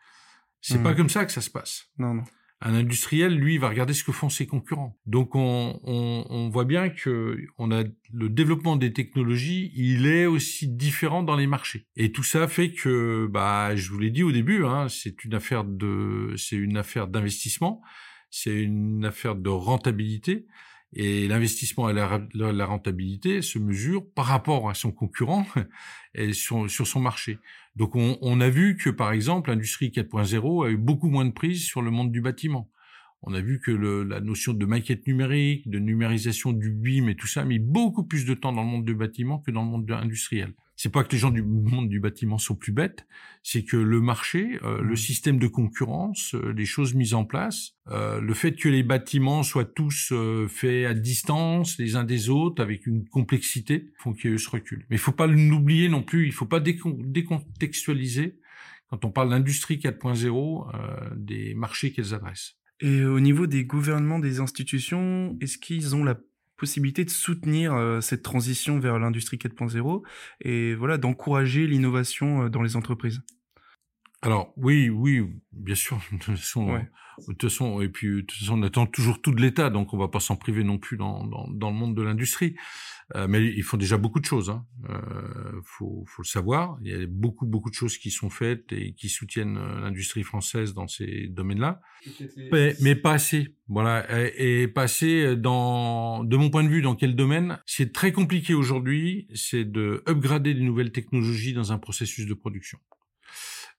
C'est 0.61 0.83
pas 0.83 0.91
mmh. 0.91 0.97
comme 0.97 1.09
ça 1.09 1.25
que 1.25 1.31
ça 1.31 1.39
se 1.39 1.49
passe. 1.49 1.89
Non, 1.97 2.13
non. 2.15 2.23
Un 2.61 2.73
industriel, 2.73 3.35
lui, 3.35 3.57
va 3.57 3.69
regarder 3.69 3.93
ce 3.93 4.03
que 4.03 4.11
font 4.11 4.29
ses 4.29 4.45
concurrents. 4.45 4.99
Donc, 5.05 5.33
on, 5.33 5.79
on, 5.83 6.25
on 6.29 6.49
voit 6.49 6.65
bien 6.65 6.89
que 6.89 7.37
a 7.71 7.83
le 8.11 8.29
développement 8.29 8.75
des 8.75 8.91
technologies, 8.91 9.71
il 9.75 10.05
est 10.05 10.25
aussi 10.25 10.67
différent 10.67 11.23
dans 11.23 11.37
les 11.37 11.47
marchés. 11.47 11.87
Et 11.95 12.11
tout 12.11 12.23
ça 12.23 12.47
fait 12.47 12.71
que, 12.71 13.27
bah, 13.31 13.75
je 13.75 13.89
vous 13.91 13.99
l'ai 13.99 14.09
dit 14.09 14.23
au 14.23 14.31
début, 14.31 14.65
hein, 14.65 14.89
c'est 14.89 15.23
une 15.23 15.35
affaire 15.35 15.63
de, 15.63 16.33
c'est 16.37 16.57
une 16.57 16.75
affaire 16.75 17.07
d'investissement, 17.07 17.81
c'est 18.29 18.61
une 18.61 19.05
affaire 19.05 19.35
de 19.35 19.49
rentabilité. 19.49 20.45
Et 20.93 21.27
l'investissement 21.27 21.89
et 21.89 21.93
la, 21.93 22.65
rentabilité 22.65 23.43
se 23.43 23.59
mesurent 23.59 24.05
par 24.15 24.25
rapport 24.25 24.69
à 24.69 24.73
son 24.73 24.91
concurrent 24.91 25.45
et 26.15 26.33
sur, 26.33 26.69
son 26.69 26.99
marché. 26.99 27.37
Donc 27.75 27.95
on, 27.95 28.41
a 28.41 28.49
vu 28.49 28.75
que 28.75 28.89
par 28.89 29.11
exemple 29.11 29.51
l'industrie 29.51 29.89
4.0 29.89 30.65
a 30.65 30.69
eu 30.71 30.77
beaucoup 30.77 31.09
moins 31.09 31.25
de 31.25 31.31
prise 31.31 31.63
sur 31.63 31.81
le 31.83 31.91
monde 31.91 32.11
du 32.11 32.21
bâtiment. 32.21 32.69
On 33.21 33.33
a 33.33 33.41
vu 33.41 33.59
que 33.59 33.71
la 33.71 34.19
notion 34.19 34.53
de 34.53 34.65
maquette 34.65 35.05
numérique, 35.05 35.69
de 35.69 35.77
numérisation 35.77 36.53
du 36.53 36.71
BIM 36.71 37.07
et 37.09 37.15
tout 37.15 37.27
ça 37.27 37.41
a 37.41 37.45
mis 37.45 37.59
beaucoup 37.59 38.03
plus 38.03 38.25
de 38.25 38.33
temps 38.33 38.53
dans 38.53 38.63
le 38.63 38.69
monde 38.69 38.85
du 38.85 38.95
bâtiment 38.95 39.39
que 39.39 39.51
dans 39.51 39.61
le 39.61 39.69
monde 39.69 39.91
industriel 39.91 40.53
c'est 40.79 40.93
pas 40.93 41.03
que 41.03 41.11
les 41.11 41.17
gens 41.17 41.29
du 41.29 41.43
monde 41.43 41.89
du 41.89 41.99
bâtiment 41.99 42.37
sont 42.37 42.55
plus 42.55 42.71
bêtes, 42.71 43.05
c'est 43.43 43.65
que 43.65 43.75
le 43.75 43.99
marché, 43.99 44.59
euh, 44.63 44.81
le 44.81 44.93
mmh. 44.93 44.95
système 44.95 45.37
de 45.37 45.47
concurrence, 45.47 46.35
euh, 46.35 46.53
les 46.55 46.63
choses 46.63 46.93
mises 46.93 47.13
en 47.13 47.25
place, 47.25 47.71
euh, 47.89 48.21
le 48.21 48.33
fait 48.33 48.53
que 48.53 48.69
les 48.69 48.81
bâtiments 48.81 49.43
soient 49.43 49.65
tous 49.65 50.13
faits 50.47 50.85
à 50.85 50.93
distance 50.93 51.77
les 51.79 51.97
uns 51.97 52.05
des 52.05 52.29
autres 52.29 52.63
avec 52.63 52.87
une 52.87 53.05
complexité 53.09 53.89
font 53.97 54.13
qu'il 54.13 54.29
y 54.29 54.33
ait 54.33 54.35
eu 54.37 54.39
ce 54.39 54.49
recul. 54.49 54.85
Mais 54.89 54.95
il 54.95 54.99
faut 54.99 55.11
pas 55.11 55.27
l'oublier 55.27 55.89
non 55.89 56.01
plus, 56.01 56.27
il 56.27 56.31
faut 56.31 56.45
pas 56.45 56.61
décontextualiser 56.61 58.39
quand 58.87 59.03
on 59.03 59.11
parle 59.11 59.31
d'industrie 59.31 59.79
4.0 59.79 61.17
des 61.17 61.55
marchés 61.55 61.91
qu'elles 61.91 62.13
adressent. 62.13 62.55
Et 62.79 63.03
au 63.03 63.19
niveau 63.19 63.47
des 63.47 63.65
gouvernements, 63.65 64.19
des 64.19 64.39
institutions, 64.39 65.37
est-ce 65.41 65.57
qu'ils 65.57 65.93
ont 65.93 66.05
la 66.05 66.17
possibilité 66.59 67.03
de 67.05 67.09
soutenir 67.09 67.73
euh, 67.73 68.01
cette 68.01 68.21
transition 68.21 68.79
vers 68.79 68.99
l'industrie 68.99 69.37
4.0 69.37 70.03
et 70.41 70.75
voilà 70.75 70.97
d'encourager 70.97 71.65
l'innovation 71.65 72.43
euh, 72.43 72.49
dans 72.49 72.61
les 72.61 72.75
entreprises. 72.75 73.21
Alors 74.21 74.53
oui, 74.57 74.89
oui, 74.89 75.25
bien 75.51 75.75
sûr. 75.75 75.99
De 76.11 76.17
toute 76.17 76.35
façon, 76.35 76.73
de 77.27 77.33
toute 77.33 77.43
façon, 77.43 77.81
et 77.81 77.89
puis 77.89 78.07
de 78.07 78.21
toute 78.21 78.39
façon, 78.39 78.59
on 78.59 78.63
attend 78.63 78.85
toujours 78.85 79.21
tout 79.21 79.31
de 79.31 79.41
l'État, 79.41 79.69
donc 79.69 79.93
on 79.93 79.97
va 79.97 80.07
pas 80.07 80.19
s'en 80.19 80.35
priver 80.35 80.63
non 80.63 80.77
plus 80.77 80.97
dans, 80.97 81.25
dans, 81.25 81.47
dans 81.49 81.69
le 81.69 81.75
monde 81.75 81.95
de 81.95 82.01
l'industrie. 82.01 82.55
Euh, 83.15 83.27
mais 83.27 83.43
ils 83.43 83.63
font 83.63 83.77
déjà 83.77 83.97
beaucoup 83.97 84.19
de 84.19 84.25
choses. 84.25 84.49
Hein. 84.49 84.65
Euh, 84.89 85.61
faut, 85.63 86.03
faut 86.07 86.21
le 86.21 86.27
savoir. 86.27 86.77
Il 86.83 86.91
y 86.91 86.93
a 86.93 87.07
beaucoup, 87.07 87.47
beaucoup 87.47 87.69
de 87.69 87.75
choses 87.75 87.97
qui 87.97 88.11
sont 88.11 88.29
faites 88.29 88.71
et 88.71 88.93
qui 88.93 89.09
soutiennent 89.09 89.57
euh, 89.57 89.81
l'industrie 89.81 90.23
française 90.23 90.73
dans 90.73 90.87
ces 90.87 91.27
domaines-là. 91.27 91.81
Mais, 92.51 92.75
mais, 92.81 92.95
pas 92.95 93.13
assez. 93.13 93.55
Voilà. 93.67 94.05
Et, 94.37 94.61
et, 94.61 94.67
pas 94.67 94.83
assez 94.83 95.35
dans, 95.35 96.23
de 96.23 96.37
mon 96.37 96.51
point 96.51 96.63
de 96.63 96.69
vue, 96.69 96.83
dans 96.83 96.95
quel 96.95 97.15
domaine? 97.15 97.59
C'est 97.65 97.93
très 97.93 98.11
compliqué 98.11 98.53
aujourd'hui. 98.53 99.27
C'est 99.33 99.65
de 99.65 100.03
upgrader 100.07 100.53
les 100.53 100.63
nouvelles 100.63 100.91
technologies 100.91 101.53
dans 101.53 101.71
un 101.71 101.79
processus 101.79 102.27
de 102.27 102.33
production. 102.35 102.77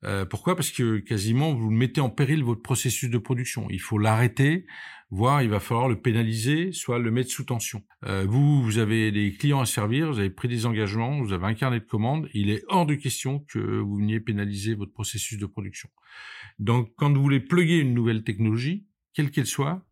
Euh, 0.05 0.25
pourquoi? 0.25 0.57
Parce 0.57 0.71
que 0.71 0.99
quasiment 0.99 1.55
vous 1.55 1.71
mettez 1.71 2.01
en 2.01 2.11
péril 2.11 2.43
votre 2.43 2.63
processus 2.63 3.11
de 3.11 3.19
production. 3.19 3.67
Il 3.71 3.81
faut 3.81 3.99
l'arrêter, 3.99 4.67
voire 5.11 5.43
il 5.43 5.51
va 5.51 5.61
falloir 5.61 5.89
le 5.89 6.01
pénaliser, 6.01 6.73
soit 6.73 6.99
le 6.99 7.11
mettre 7.11 7.31
sous 7.31 7.45
tension. 7.45 7.83
Euh, 8.05 8.25
vous, 8.27 8.63
vous 8.63 8.79
avez 8.79 9.13
des 9.13 9.33
clients 9.33 9.61
à 9.61 9.67
servir, 9.67 10.13
vous 10.13 10.19
avez 10.19 10.31
pris 10.31 10.49
des 10.49 10.67
engagements, 10.67 11.21
vous 11.23 11.33
avez 11.33 11.47
un 11.47 11.55
carnet 11.55 11.81
de 11.81 11.85
commandes. 11.85 12.29
Il 12.33 12.51
est 12.51 12.65
hors 12.69 12.87
de 12.87 12.95
question 12.95 13.41
que 13.41 13.59
vous 13.59 13.97
veniez 13.97 14.21
pénaliser 14.21 14.75
votre 14.75 14.93
processus 14.93 15.39
de 15.39 15.47
production. 15.47 15.91
Donc, 16.59 16.93
quand 16.97 17.13
vous 17.13 17.23
voulez 17.23 17.41
plugger 17.41 17.79
une 17.79 17.95
nouvelle 17.95 18.25
technologie, 18.25 18.87
quelle 19.13 19.31
qu'elle 19.31 19.47
soit, 19.47 19.85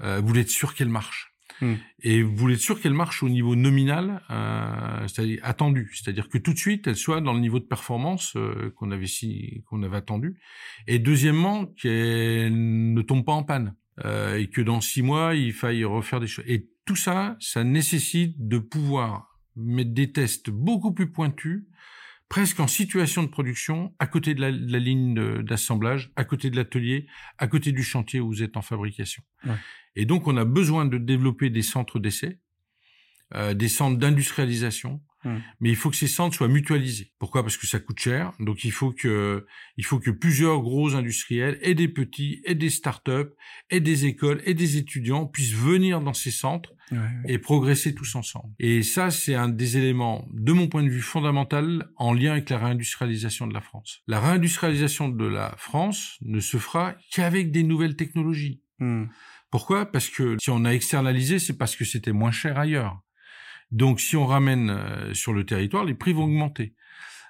euh, 0.00 0.20
vous 0.20 0.28
voulez 0.28 0.40
être 0.40 0.50
sûr 0.50 0.74
qu'elle 0.74 0.88
marche? 0.88 1.31
Hmm. 1.62 1.76
Et 2.02 2.22
vous 2.24 2.34
voulez 2.34 2.54
être 2.54 2.60
sûr 2.60 2.80
qu'elle 2.80 2.92
marche 2.92 3.22
au 3.22 3.28
niveau 3.28 3.54
nominal, 3.54 4.20
euh, 4.30 5.06
c'est-à-dire 5.06 5.38
attendu, 5.44 5.92
c'est-à-dire 5.94 6.28
que 6.28 6.36
tout 6.36 6.52
de 6.52 6.58
suite 6.58 6.88
elle 6.88 6.96
soit 6.96 7.20
dans 7.20 7.32
le 7.32 7.38
niveau 7.38 7.60
de 7.60 7.64
performance 7.64 8.34
euh, 8.34 8.72
qu'on 8.74 8.90
avait 8.90 9.06
si 9.06 9.62
qu'on 9.66 9.84
avait 9.84 9.96
attendu. 9.96 10.40
Et 10.88 10.98
deuxièmement, 10.98 11.66
qu'elle 11.66 12.92
ne 12.92 13.00
tombe 13.02 13.24
pas 13.24 13.32
en 13.32 13.44
panne 13.44 13.76
euh, 14.04 14.38
et 14.38 14.48
que 14.48 14.60
dans 14.60 14.80
six 14.80 15.02
mois 15.02 15.36
il 15.36 15.52
faille 15.52 15.84
refaire 15.84 16.18
des 16.18 16.26
choses. 16.26 16.44
Et 16.48 16.68
tout 16.84 16.96
ça, 16.96 17.36
ça 17.38 17.62
nécessite 17.62 18.34
de 18.48 18.58
pouvoir 18.58 19.38
mettre 19.54 19.92
des 19.92 20.10
tests 20.10 20.50
beaucoup 20.50 20.92
plus 20.92 21.12
pointus 21.12 21.64
presque 22.28 22.60
en 22.60 22.66
situation 22.66 23.22
de 23.22 23.28
production, 23.28 23.94
à 23.98 24.06
côté 24.06 24.34
de 24.34 24.40
la, 24.40 24.50
ligne 24.50 25.42
d'assemblage, 25.42 26.10
à 26.16 26.24
côté 26.24 26.48
de 26.48 26.56
l'atelier, 26.56 27.06
à 27.36 27.46
côté 27.46 27.72
du 27.72 27.82
chantier 27.82 28.20
où 28.20 28.28
vous 28.28 28.42
êtes 28.42 28.56
en 28.56 28.62
fabrication. 28.62 29.22
Et 29.96 30.06
donc, 30.06 30.26
on 30.26 30.36
a 30.36 30.44
besoin 30.44 30.84
de 30.84 30.98
développer 30.98 31.50
des 31.50 31.62
centres 31.62 31.98
d'essai, 31.98 32.38
euh, 33.34 33.54
des 33.54 33.68
centres 33.68 33.98
d'industrialisation, 33.98 35.00
Mmh. 35.24 35.36
Mais 35.60 35.70
il 35.70 35.76
faut 35.76 35.90
que 35.90 35.96
ces 35.96 36.08
centres 36.08 36.36
soient 36.36 36.48
mutualisés. 36.48 37.12
Pourquoi? 37.18 37.42
Parce 37.42 37.56
que 37.56 37.66
ça 37.66 37.78
coûte 37.78 37.98
cher. 37.98 38.32
Donc 38.40 38.64
il 38.64 38.72
faut 38.72 38.92
que 38.92 39.46
il 39.76 39.84
faut 39.84 39.98
que 39.98 40.10
plusieurs 40.10 40.60
gros 40.60 40.94
industriels 40.94 41.58
et 41.62 41.74
des 41.74 41.88
petits 41.88 42.42
et 42.44 42.54
des 42.54 42.70
startups 42.70 43.30
et 43.70 43.80
des 43.80 44.06
écoles 44.06 44.40
et 44.44 44.54
des 44.54 44.76
étudiants 44.76 45.26
puissent 45.26 45.54
venir 45.54 46.00
dans 46.00 46.14
ces 46.14 46.30
centres 46.30 46.72
et 47.26 47.38
progresser 47.38 47.94
tous 47.94 48.16
ensemble. 48.16 48.52
Et 48.58 48.82
ça 48.82 49.10
c'est 49.10 49.34
un 49.34 49.48
des 49.48 49.78
éléments 49.78 50.26
de 50.30 50.52
mon 50.52 50.68
point 50.68 50.82
de 50.82 50.90
vue 50.90 51.00
fondamental 51.00 51.88
en 51.96 52.12
lien 52.12 52.32
avec 52.32 52.50
la 52.50 52.58
réindustrialisation 52.58 53.46
de 53.46 53.54
la 53.54 53.62
France. 53.62 54.02
La 54.06 54.20
réindustrialisation 54.20 55.08
de 55.08 55.24
la 55.24 55.54
France 55.56 56.18
ne 56.20 56.40
se 56.40 56.58
fera 56.58 56.94
qu'avec 57.10 57.50
des 57.50 57.62
nouvelles 57.62 57.96
technologies. 57.96 58.60
Mmh. 58.78 59.04
Pourquoi? 59.52 59.84
Parce 59.84 60.08
que 60.08 60.38
si 60.40 60.48
on 60.48 60.64
a 60.64 60.70
externalisé, 60.70 61.38
c'est 61.38 61.58
parce 61.58 61.76
que 61.76 61.84
c'était 61.84 62.12
moins 62.12 62.30
cher 62.30 62.58
ailleurs. 62.58 63.02
Donc, 63.70 64.00
si 64.00 64.16
on 64.16 64.24
ramène 64.24 64.70
euh, 64.70 65.12
sur 65.12 65.34
le 65.34 65.44
territoire, 65.44 65.84
les 65.84 65.92
prix 65.92 66.14
vont 66.14 66.24
augmenter. 66.24 66.74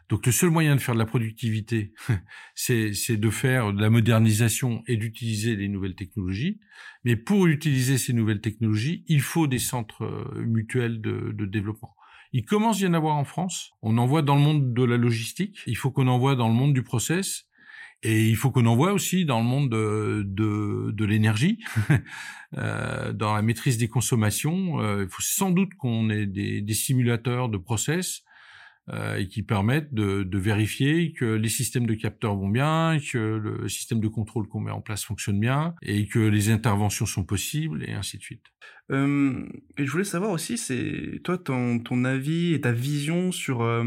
Donc, 0.09 0.25
le 0.25 0.31
seul 0.31 0.51
moyen 0.51 0.77
de 0.77 0.81
faire 0.81 0.95
de 0.95 1.01
la 1.01 1.05
productivité, 1.05 1.95
c'est 2.55 3.17
de 3.17 3.31
faire 3.31 3.73
de 3.73 3.83
la 3.83 3.91
modernisation 3.91 4.85
et 4.87 4.97
d'utiliser 4.97 5.57
les 5.57 5.69
nouvelles 5.69 5.97
technologies. 5.97 6.61
Mais 7.03 7.17
pour 7.17 7.49
utiliser 7.49 7.99
ces 7.99 8.13
nouvelles 8.13 8.41
technologies, 8.41 9.05
il 9.09 9.21
faut 9.21 9.49
des 9.49 9.59
centres 9.59 10.05
euh, 10.05 10.45
mutuels 10.47 11.01
de, 11.01 11.33
de 11.33 11.45
développement. 11.45 11.97
Il 12.33 12.45
commence 12.45 12.81
à 12.83 12.85
y 12.85 12.87
en 12.87 12.95
avoir 12.95 13.17
en 13.17 13.25
France. 13.25 13.73
On 13.83 13.99
en 13.99 14.07
voit 14.07 14.23
dans 14.23 14.37
le 14.37 14.43
monde 14.43 14.73
de 14.73 14.85
la 14.85 14.97
logistique. 14.97 15.59
Il 15.67 15.77
faut 15.77 15.91
qu'on 15.91 16.07
en 16.07 16.19
voit 16.19 16.37
dans 16.37 16.49
le 16.49 16.55
monde 16.55 16.73
du 16.73 16.85
process. 16.85 17.49
Et 18.03 18.29
il 18.29 18.37
faut 18.37 18.51
qu'on 18.51 18.67
en 18.67 18.75
voit 18.75 18.93
aussi 18.93 19.25
dans 19.25 19.39
le 19.39 19.47
monde 19.47 19.71
de, 19.71 20.25
de, 20.27 20.91
de 20.91 21.05
l'énergie, 21.05 21.59
euh, 22.59 23.13
dans 23.13 23.35
la 23.35 23.43
maîtrise 23.43 23.79
des 23.79 23.89
consommations. 23.89 24.81
Euh, 24.81 25.05
il 25.05 25.09
faut 25.09 25.23
sans 25.23 25.51
doute 25.51 25.75
qu'on 25.75 26.11
ait 26.11 26.27
des, 26.27 26.61
des, 26.61 26.75
simulateurs 26.75 27.49
de 27.49 27.59
process 27.59 28.23
euh, 28.89 29.19
et 29.19 29.29
qui 29.29 29.45
permettent 29.45 29.95
de, 29.95 30.25
de, 30.25 30.39
vérifier 30.39 31.13
que 31.13 31.25
les 31.25 31.49
systèmes 31.49 31.87
de 31.87 31.95
capteurs 31.95 32.35
vont 32.35 32.49
bien, 32.49 32.99
que 33.13 33.19
le 33.19 33.69
système 33.69 34.01
de 34.01 34.09
contrôle 34.09 34.49
qu'on 34.49 34.61
met 34.61 34.73
en 34.73 34.81
place 34.81 35.05
fonctionne 35.05 35.39
bien 35.39 35.77
et 35.83 36.09
que 36.09 36.19
les 36.19 36.51
interventions 36.51 37.07
sont 37.07 37.25
possibles 37.25 37.85
et 37.89 37.93
ainsi 37.93 38.19
de 38.19 38.23
suite. 38.23 38.47
Euh, 38.91 39.47
et 39.79 39.87
je 39.87 39.91
voulais 39.93 40.03
savoir 40.03 40.33
aussi, 40.33 40.59
c'est 40.59 41.21
toi 41.23 41.39
ton, 41.39 41.79
ton 41.79 42.05
avis 42.05 42.55
et 42.55 42.61
ta 42.61 42.73
vision 42.73 43.31
sur 43.31 43.63
euh, 43.63 43.85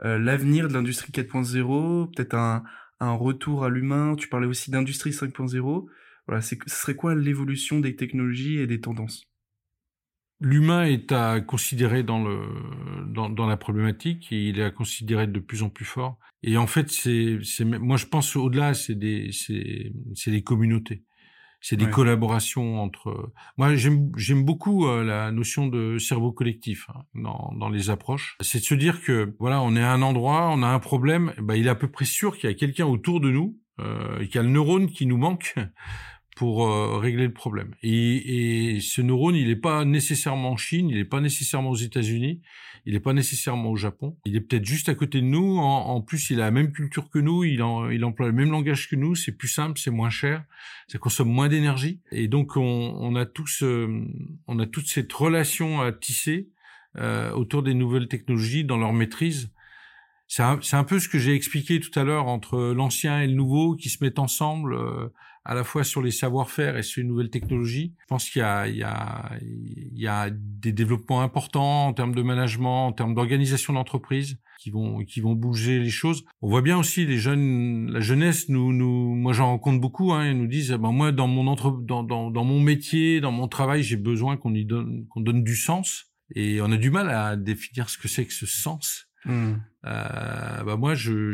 l'avenir 0.00 0.68
de 0.68 0.74
l'industrie 0.74 1.10
4.0, 1.10 2.14
peut-être 2.14 2.34
un 2.34 2.62
un 3.00 3.12
retour 3.12 3.64
à 3.64 3.68
l'humain. 3.68 4.14
Tu 4.16 4.28
parlais 4.28 4.46
aussi 4.46 4.70
d'industrie 4.70 5.10
5.0. 5.10 5.86
Voilà, 6.26 6.42
ce 6.42 6.54
serait 6.66 6.94
quoi 6.94 7.14
l'évolution 7.14 7.80
des 7.80 7.96
technologies 7.96 8.58
et 8.58 8.66
des 8.66 8.80
tendances? 8.80 9.24
L'humain 10.42 10.84
est 10.84 11.12
à 11.12 11.40
considérer 11.40 12.02
dans 12.02 12.24
le 12.24 12.40
dans, 13.12 13.46
la 13.46 13.56
problématique 13.58 14.30
il 14.30 14.58
est 14.58 14.64
à 14.64 14.70
considérer 14.70 15.26
de 15.26 15.38
plus 15.38 15.62
en 15.62 15.68
plus 15.68 15.84
fort. 15.84 16.18
Et 16.42 16.56
en 16.56 16.66
fait, 16.66 16.90
c'est 16.90 17.38
c'est 17.42 17.64
moi 17.64 17.98
je 17.98 18.06
pense 18.06 18.36
au-delà, 18.36 18.72
c'est 18.72 18.94
des 18.94 19.30
c'est 19.32 19.92
c'est 20.14 20.30
des 20.30 20.42
communautés 20.42 21.04
c'est 21.60 21.76
des 21.76 21.90
collaborations 21.90 22.80
entre. 22.82 23.32
Moi, 23.58 23.74
j'aime 23.76 24.10
j'aime 24.16 24.44
beaucoup 24.44 24.86
euh, 24.86 25.04
la 25.04 25.30
notion 25.30 25.66
de 25.66 25.98
cerveau 25.98 26.32
collectif 26.32 26.88
hein, 26.88 27.02
dans 27.14 27.52
dans 27.58 27.68
les 27.68 27.90
approches. 27.90 28.36
C'est 28.40 28.60
de 28.60 28.64
se 28.64 28.74
dire 28.74 29.02
que 29.02 29.34
voilà, 29.38 29.60
on 29.60 29.76
est 29.76 29.82
à 29.82 29.92
un 29.92 30.02
endroit, 30.02 30.50
on 30.52 30.62
a 30.62 30.68
un 30.68 30.78
problème, 30.78 31.32
bah, 31.38 31.56
il 31.56 31.66
est 31.66 31.70
à 31.70 31.74
peu 31.74 31.88
près 31.88 32.06
sûr 32.06 32.36
qu'il 32.36 32.48
y 32.48 32.52
a 32.52 32.56
quelqu'un 32.56 32.86
autour 32.86 33.20
de 33.20 33.30
nous, 33.30 33.58
euh, 33.80 34.24
qu'il 34.24 34.36
y 34.36 34.38
a 34.38 34.42
le 34.42 34.48
neurone 34.48 34.88
qui 34.88 35.06
nous 35.06 35.18
manque 35.18 35.54
pour 36.40 36.66
euh, 36.66 36.96
régler 36.96 37.26
le 37.26 37.34
problème. 37.34 37.74
Et, 37.82 38.76
et, 38.76 38.80
ce 38.80 39.02
neurone, 39.02 39.34
il 39.34 39.48
n'est 39.48 39.56
pas 39.56 39.84
nécessairement 39.84 40.52
en 40.52 40.56
Chine, 40.56 40.88
il 40.88 40.96
n'est 40.96 41.04
pas 41.04 41.20
nécessairement 41.20 41.68
aux 41.68 41.76
États-Unis, 41.76 42.40
il 42.86 42.94
n'est 42.94 43.00
pas 43.00 43.12
nécessairement 43.12 43.68
au 43.68 43.76
Japon. 43.76 44.16
Il 44.24 44.36
est 44.36 44.40
peut-être 44.40 44.64
juste 44.64 44.88
à 44.88 44.94
côté 44.94 45.20
de 45.20 45.26
nous. 45.26 45.58
En, 45.58 46.00
plus, 46.00 46.30
il 46.30 46.40
a 46.40 46.46
la 46.46 46.50
même 46.50 46.72
culture 46.72 47.10
que 47.10 47.18
nous, 47.18 47.44
il, 47.44 47.62
en, 47.62 47.90
il 47.90 48.06
emploie 48.06 48.26
le 48.26 48.32
même 48.32 48.50
langage 48.50 48.88
que 48.88 48.96
nous. 48.96 49.14
C'est 49.14 49.32
plus 49.32 49.48
simple, 49.48 49.78
c'est 49.78 49.90
moins 49.90 50.08
cher, 50.08 50.42
ça 50.88 50.96
consomme 50.96 51.28
moins 51.28 51.48
d'énergie. 51.48 52.00
Et 52.10 52.26
donc, 52.26 52.56
on, 52.56 52.62
on, 52.62 53.16
a 53.16 53.26
tous, 53.26 53.62
on 53.62 54.58
a 54.58 54.66
toute 54.66 54.86
cette 54.86 55.12
relation 55.12 55.82
à 55.82 55.92
tisser 55.92 56.48
euh, 56.96 57.32
autour 57.32 57.62
des 57.62 57.74
nouvelles 57.74 58.08
technologies 58.08 58.64
dans 58.64 58.78
leur 58.78 58.94
maîtrise. 58.94 59.50
C'est 60.26 60.42
un, 60.42 60.58
un, 60.72 60.84
peu 60.84 61.00
ce 61.00 61.10
que 61.10 61.18
j'ai 61.18 61.34
expliqué 61.34 61.80
tout 61.80 61.98
à 61.98 62.04
l'heure 62.04 62.28
entre 62.28 62.72
l'ancien 62.72 63.20
et 63.20 63.26
le 63.26 63.34
nouveau 63.34 63.76
qui 63.76 63.90
se 63.90 64.02
mettent 64.02 64.18
ensemble. 64.18 64.74
À 65.50 65.54
la 65.54 65.64
fois 65.64 65.82
sur 65.82 66.00
les 66.00 66.12
savoir-faire 66.12 66.76
et 66.76 66.84
sur 66.84 67.02
les 67.02 67.08
nouvelles 67.08 67.28
technologies. 67.28 67.96
Je 68.02 68.06
pense 68.06 68.30
qu'il 68.30 68.38
y 68.38 68.44
a, 68.44 68.68
il 68.68 68.76
y 68.76 68.84
a, 68.84 69.32
il 69.42 69.98
y 69.98 70.06
a 70.06 70.30
des 70.30 70.70
développements 70.70 71.22
importants 71.22 71.88
en 71.88 71.92
termes 71.92 72.14
de 72.14 72.22
management, 72.22 72.86
en 72.86 72.92
termes 72.92 73.16
d'organisation 73.16 73.72
d'entreprise 73.72 74.38
qui 74.60 74.70
vont 74.70 75.04
qui 75.04 75.20
vont 75.20 75.34
bouger 75.34 75.80
les 75.80 75.90
choses. 75.90 76.24
On 76.40 76.48
voit 76.48 76.62
bien 76.62 76.78
aussi 76.78 77.04
les 77.04 77.18
jeunes, 77.18 77.90
la 77.90 77.98
jeunesse 77.98 78.48
nous 78.48 78.72
nous, 78.72 79.16
moi 79.16 79.32
j'en 79.32 79.48
rencontre 79.48 79.80
beaucoup, 79.80 80.12
hein, 80.12 80.30
ils 80.30 80.38
nous 80.38 80.46
disent, 80.46 80.70
ben 80.70 80.92
moi 80.92 81.10
dans 81.10 81.26
mon 81.26 81.48
entre, 81.48 81.72
dans, 81.82 82.04
dans 82.04 82.30
dans 82.30 82.44
mon 82.44 82.60
métier, 82.60 83.20
dans 83.20 83.32
mon 83.32 83.48
travail, 83.48 83.82
j'ai 83.82 83.96
besoin 83.96 84.36
qu'on 84.36 84.54
y 84.54 84.64
donne 84.64 85.06
qu'on 85.08 85.20
donne 85.20 85.42
du 85.42 85.56
sens 85.56 86.12
et 86.36 86.60
on 86.60 86.70
a 86.70 86.76
du 86.76 86.90
mal 86.90 87.10
à 87.10 87.34
définir 87.34 87.90
ce 87.90 87.98
que 87.98 88.06
c'est 88.06 88.24
que 88.24 88.32
ce 88.32 88.46
sens. 88.46 89.08
Hmm. 89.24 89.54
Euh, 89.84 90.64
bah 90.64 90.76
moi, 90.76 90.94
je, 90.94 91.32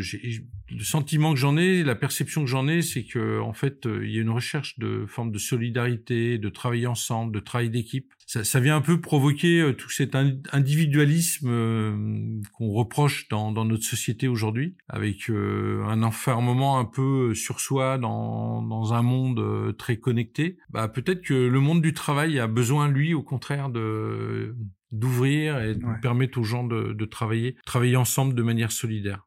le 0.70 0.84
sentiment 0.84 1.32
que 1.32 1.38
j'en 1.38 1.56
ai, 1.56 1.84
la 1.84 1.94
perception 1.94 2.44
que 2.44 2.50
j'en 2.50 2.66
ai, 2.66 2.82
c'est 2.82 3.04
que 3.04 3.40
en 3.40 3.52
fait, 3.52 3.86
euh, 3.86 4.04
il 4.04 4.14
y 4.14 4.18
a 4.18 4.22
une 4.22 4.30
recherche 4.30 4.78
de 4.78 5.06
forme 5.06 5.30
de 5.30 5.38
solidarité, 5.38 6.38
de 6.38 6.48
travail 6.48 6.86
ensemble, 6.86 7.34
de 7.34 7.40
travail 7.40 7.70
d'équipe. 7.70 8.12
Ça, 8.26 8.42
ça, 8.42 8.58
vient 8.58 8.76
un 8.76 8.80
peu 8.80 9.00
provoquer 9.00 9.60
euh, 9.60 9.72
tout 9.72 9.90
cet 9.90 10.16
individualisme 10.16 11.48
euh, 11.48 12.40
qu'on 12.52 12.72
reproche 12.72 13.28
dans, 13.28 13.52
dans, 13.52 13.64
notre 13.64 13.84
société 13.84 14.26
aujourd'hui, 14.26 14.76
avec 14.88 15.30
un 15.30 16.02
enfermement 16.02 16.78
un 16.78 16.84
peu 16.84 17.34
sur 17.34 17.60
soi 17.60 17.98
dans, 17.98 18.62
dans 18.62 18.94
un 18.94 19.02
monde 19.02 19.76
très 19.76 19.98
connecté. 19.98 20.58
Bah, 20.70 20.88
peut-être 20.88 21.22
que 21.22 21.34
le 21.34 21.60
monde 21.60 21.82
du 21.82 21.92
travail 21.92 22.38
a 22.38 22.46
besoin, 22.46 22.88
lui, 22.88 23.14
au 23.14 23.22
contraire, 23.22 23.70
de 23.70 24.56
d'ouvrir 24.92 25.60
et 25.60 25.74
de 25.74 26.00
permettre 26.00 26.38
aux 26.38 26.44
gens 26.44 26.64
de, 26.64 26.92
de, 26.92 27.04
travailler, 27.04 27.56
travailler 27.66 27.96
ensemble 27.96 28.34
de 28.34 28.42
manière 28.42 28.70
solidaire. 28.70 29.26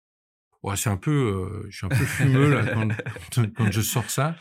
Ouais, 0.63 0.75
c'est 0.75 0.89
un 0.89 0.97
peu, 0.97 1.11
euh, 1.11 1.67
je 1.69 1.77
suis 1.77 1.85
un 1.85 1.89
peu 1.89 1.95
fumeux 1.95 2.53
là 2.53 2.65
quand, 3.33 3.53
quand, 3.55 3.71
je 3.71 3.81
sors 3.81 4.09
ça, 4.09 4.35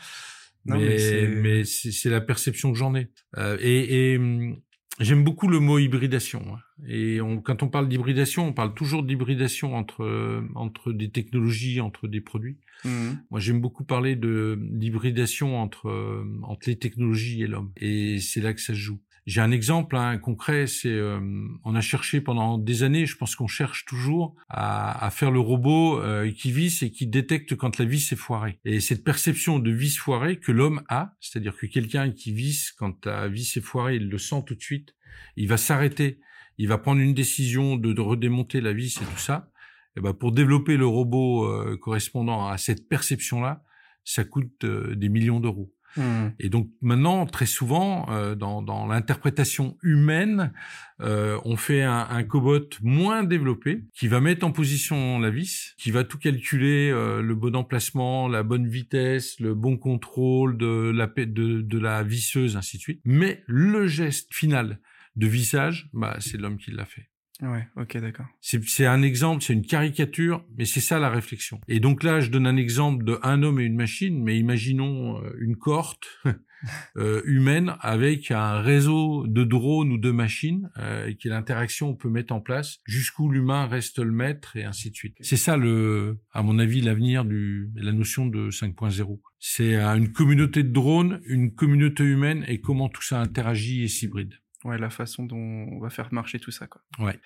mais 0.65 1.27
mais 1.27 1.63
c'est 1.63 2.09
la 2.09 2.21
perception 2.21 2.71
que 2.71 2.77
j'en 2.77 2.93
ai. 2.95 3.09
Euh, 3.37 3.57
et, 3.61 4.13
et 4.13 4.17
hum, 4.17 4.57
j'aime 4.99 5.23
beaucoup 5.23 5.47
le 5.47 5.59
mot 5.59 5.79
hybridation. 5.79 6.43
Hein. 6.53 6.59
Et 6.87 7.21
on, 7.21 7.41
quand 7.41 7.63
on 7.63 7.69
parle 7.69 7.87
d'hybridation, 7.87 8.47
on 8.47 8.53
parle 8.53 8.73
toujours 8.73 9.03
d'hybridation 9.03 9.75
entre 9.75 10.43
entre 10.55 10.91
des 10.91 11.09
technologies, 11.09 11.79
entre 11.79 12.07
des 12.07 12.21
produits. 12.21 12.57
Mmh. 12.83 13.11
Moi, 13.31 13.39
j'aime 13.39 13.61
beaucoup 13.61 13.83
parler 13.83 14.15
de 14.15 14.59
l'hybridation 14.73 15.57
entre 15.57 16.25
entre 16.43 16.69
les 16.69 16.77
technologies 16.77 17.43
et 17.43 17.47
l'homme. 17.47 17.71
Et 17.77 18.19
c'est 18.19 18.41
là 18.41 18.53
que 18.53 18.61
ça 18.61 18.73
se 18.73 18.79
joue. 18.79 18.99
J'ai 19.29 19.41
un 19.41 19.51
exemple 19.51 19.95
hein, 19.95 20.17
concret, 20.17 20.65
c'est 20.65 20.89
euh, 20.89 21.19
on 21.63 21.75
a 21.75 21.81
cherché 21.81 22.19
pendant 22.19 22.57
des 22.57 22.81
années, 22.81 23.05
je 23.05 23.15
pense 23.15 23.35
qu'on 23.35 23.45
cherche 23.45 23.85
toujours 23.85 24.35
à, 24.49 25.05
à, 25.05 25.11
faire 25.11 25.29
le 25.29 25.39
robot 25.39 26.01
euh, 26.01 26.31
qui 26.31 26.51
visse 26.51 26.81
et 26.81 26.89
qui 26.89 27.05
détecte 27.05 27.55
quand 27.55 27.77
la 27.77 27.85
vis 27.85 28.11
est 28.11 28.15
foirée. 28.15 28.59
Et 28.65 28.79
cette 28.79 29.03
perception 29.03 29.59
de 29.59 29.69
vis 29.69 29.97
foirée 29.97 30.39
que 30.39 30.51
l'homme 30.51 30.81
a, 30.89 31.13
c'est-à-dire 31.19 31.55
que 31.55 31.67
quelqu'un 31.67 32.09
qui 32.09 32.33
visse 32.33 32.71
quand 32.71 33.05
la 33.05 33.27
vis 33.27 33.55
est 33.55 33.61
foirée, 33.61 33.97
il 33.97 34.09
le 34.09 34.17
sent 34.17 34.43
tout 34.47 34.55
de 34.55 34.61
suite, 34.61 34.95
il 35.35 35.47
va 35.47 35.57
s'arrêter, 35.57 36.19
il 36.57 36.67
va 36.67 36.79
prendre 36.79 36.99
une 36.99 37.13
décision 37.13 37.75
de, 37.75 37.93
de 37.93 38.01
redémonter 38.01 38.61
la 38.61 38.73
vis 38.73 38.99
et 38.99 39.05
tout 39.05 39.19
ça. 39.19 39.51
Et 39.95 40.01
ben 40.01 40.13
pour 40.13 40.31
développer 40.31 40.75
le 40.75 40.87
robot 40.87 41.45
euh, 41.45 41.77
correspondant 41.77 42.47
à 42.47 42.57
cette 42.57 42.89
perception-là, 42.89 43.63
ça 44.03 44.23
coûte 44.23 44.65
des 44.65 45.09
millions 45.09 45.39
d'euros. 45.39 45.71
Mmh. 45.97 46.27
Et 46.39 46.49
donc 46.49 46.69
maintenant, 46.81 47.25
très 47.25 47.45
souvent, 47.45 48.07
euh, 48.09 48.35
dans, 48.35 48.61
dans 48.61 48.85
l'interprétation 48.85 49.77
humaine, 49.81 50.53
euh, 51.01 51.39
on 51.45 51.55
fait 51.55 51.81
un, 51.81 52.07
un, 52.09 52.23
cobot 52.23 52.69
moins 52.81 53.23
développé 53.23 53.83
qui 53.93 54.07
va 54.07 54.19
mettre 54.19 54.45
en 54.45 54.51
position 54.51 55.19
la 55.19 55.29
vis, 55.29 55.73
qui 55.77 55.91
va 55.91 56.03
tout 56.03 56.17
calculer, 56.17 56.89
euh, 56.91 57.21
le 57.21 57.35
bon 57.35 57.55
emplacement, 57.55 58.27
la 58.27 58.43
bonne 58.43 58.67
vitesse, 58.67 59.39
le 59.39 59.55
bon 59.55 59.77
contrôle 59.77 60.57
de 60.57 60.91
la, 60.93 61.07
de, 61.07 61.61
de 61.61 61.79
la 61.79 62.03
visseuse, 62.03 62.55
ainsi 62.55 62.77
de 62.77 62.81
suite. 62.81 63.01
Mais 63.05 63.43
le 63.47 63.87
geste 63.87 64.33
final 64.33 64.79
de 65.15 65.27
vissage, 65.27 65.89
bah, 65.93 66.17
c'est 66.19 66.37
l'homme 66.37 66.57
qui 66.57 66.71
l'a 66.71 66.85
fait. 66.85 67.08
Ouais, 67.41 67.67
ok, 67.77 67.97
d'accord. 67.97 68.25
C'est 68.41 68.85
un 68.85 69.01
exemple, 69.01 69.43
c'est 69.43 69.53
une 69.53 69.65
caricature, 69.65 70.45
mais 70.57 70.65
c'est 70.65 70.81
ça 70.81 70.99
la 70.99 71.09
réflexion. 71.09 71.61
Et 71.69 71.79
donc 71.79 72.03
là, 72.03 72.19
je 72.19 72.29
donne 72.29 72.45
un 72.45 72.57
exemple 72.57 73.05
de 73.05 73.17
un 73.23 73.43
homme 73.43 73.61
et 73.61 73.63
une 73.63 73.77
machine, 73.77 74.21
mais 74.21 74.37
imaginons 74.37 75.23
euh, 75.23 75.31
une 75.39 75.55
cohorte 75.55 76.05
euh, 76.97 77.21
humaine 77.23 77.75
avec 77.79 78.31
un 78.31 78.59
réseau 78.59 79.25
de 79.25 79.45
drones 79.45 79.93
ou 79.93 79.97
de 79.97 80.11
machines, 80.11 80.69
euh, 80.77 81.07
et 81.07 81.15
quelle 81.15 81.31
interaction 81.31 81.89
on 81.89 81.95
peut 81.95 82.09
mettre 82.09 82.33
en 82.33 82.41
place, 82.41 82.79
jusqu'où 82.83 83.29
l'humain 83.29 83.67
reste 83.67 83.99
le 83.99 84.11
maître, 84.11 84.57
et 84.57 84.65
ainsi 84.65 84.91
de 84.91 84.95
suite. 84.95 85.15
C'est 85.21 85.37
ça, 85.37 85.55
le, 85.55 86.19
à 86.33 86.43
mon 86.43 86.59
avis, 86.59 86.81
l'avenir 86.81 87.23
du, 87.23 87.71
la 87.75 87.93
notion 87.93 88.25
de 88.25 88.49
5.0. 88.49 89.21
C'est 89.39 89.75
une 89.75 90.11
communauté 90.11 90.63
de 90.63 90.73
drones, 90.73 91.21
une 91.25 91.55
communauté 91.55 92.03
humaine, 92.03 92.43
et 92.49 92.59
comment 92.59 92.89
tout 92.89 93.03
ça 93.03 93.21
interagit 93.21 93.83
et 93.83 93.87
s'hybride 93.87 94.33
ouais, 94.63 94.77
la 94.77 94.89
façon 94.89 95.25
dont 95.25 95.37
on 95.37 95.79
va 95.79 95.89
faire 95.89 96.13
marcher 96.13 96.39
tout 96.39 96.51
ça. 96.51 96.67
Quoi. 96.67 96.81
Ouais. 96.99 97.19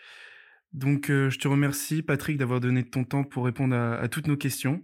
Donc, 0.74 1.10
euh, 1.10 1.30
je 1.30 1.38
te 1.38 1.48
remercie, 1.48 2.02
Patrick, 2.02 2.38
d'avoir 2.38 2.60
donné 2.60 2.84
ton 2.84 3.04
temps 3.04 3.24
pour 3.24 3.46
répondre 3.46 3.76
à, 3.76 4.08
toutes 4.08 4.28
nos 4.28 4.38
questions. 4.38 4.84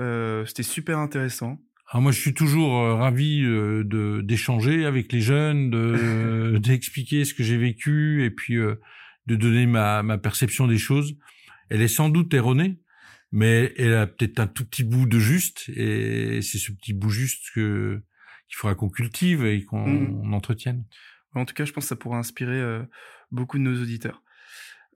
Euh, 0.00 0.44
C'était 0.46 0.62
super 0.62 0.98
intéressant. 0.98 1.60
Alors 1.90 2.02
moi, 2.02 2.12
je 2.12 2.20
suis 2.20 2.34
toujours 2.34 2.76
euh, 2.76 2.94
ravi 2.96 3.42
euh, 3.42 3.82
de 3.82 4.20
d'échanger 4.20 4.84
avec 4.84 5.10
les 5.10 5.22
jeunes, 5.22 5.70
de 5.70 6.58
d'expliquer 6.62 7.24
ce 7.24 7.32
que 7.32 7.42
j'ai 7.42 7.56
vécu 7.56 8.24
et 8.24 8.30
puis 8.30 8.56
de 8.56 9.36
donner 9.36 9.66
ma, 9.66 10.02
ma 10.02 10.18
perception 10.18 10.66
des 10.66 10.76
choses. 10.76 11.16
Elle 11.70 11.80
est 11.80 11.88
sans 11.88 12.10
doute 12.10 12.34
erronée, 12.34 12.78
mais 13.32 13.72
elle 13.78 13.94
a 13.94 14.06
peut-être 14.06 14.38
un 14.40 14.46
tout 14.46 14.64
petit 14.64 14.84
bout 14.84 15.06
de 15.06 15.18
juste, 15.18 15.68
et 15.70 16.40
c'est 16.42 16.58
ce 16.58 16.72
petit 16.72 16.92
bout 16.92 17.10
juste 17.10 17.50
que 17.54 18.02
qu'il 18.48 18.56
faudra 18.56 18.74
qu'on 18.74 18.88
cultive 18.88 19.44
et 19.44 19.62
qu'on 19.64 19.86
mmh. 19.86 20.34
entretienne. 20.34 20.84
En 21.34 21.44
tout 21.44 21.54
cas, 21.54 21.64
je 21.64 21.72
pense 21.72 21.84
que 21.84 21.88
ça 21.88 21.96
pourra 21.96 22.18
inspirer 22.18 22.60
euh, 22.60 22.82
beaucoup 23.30 23.58
de 23.58 23.62
nos 23.62 23.80
auditeurs. 23.80 24.22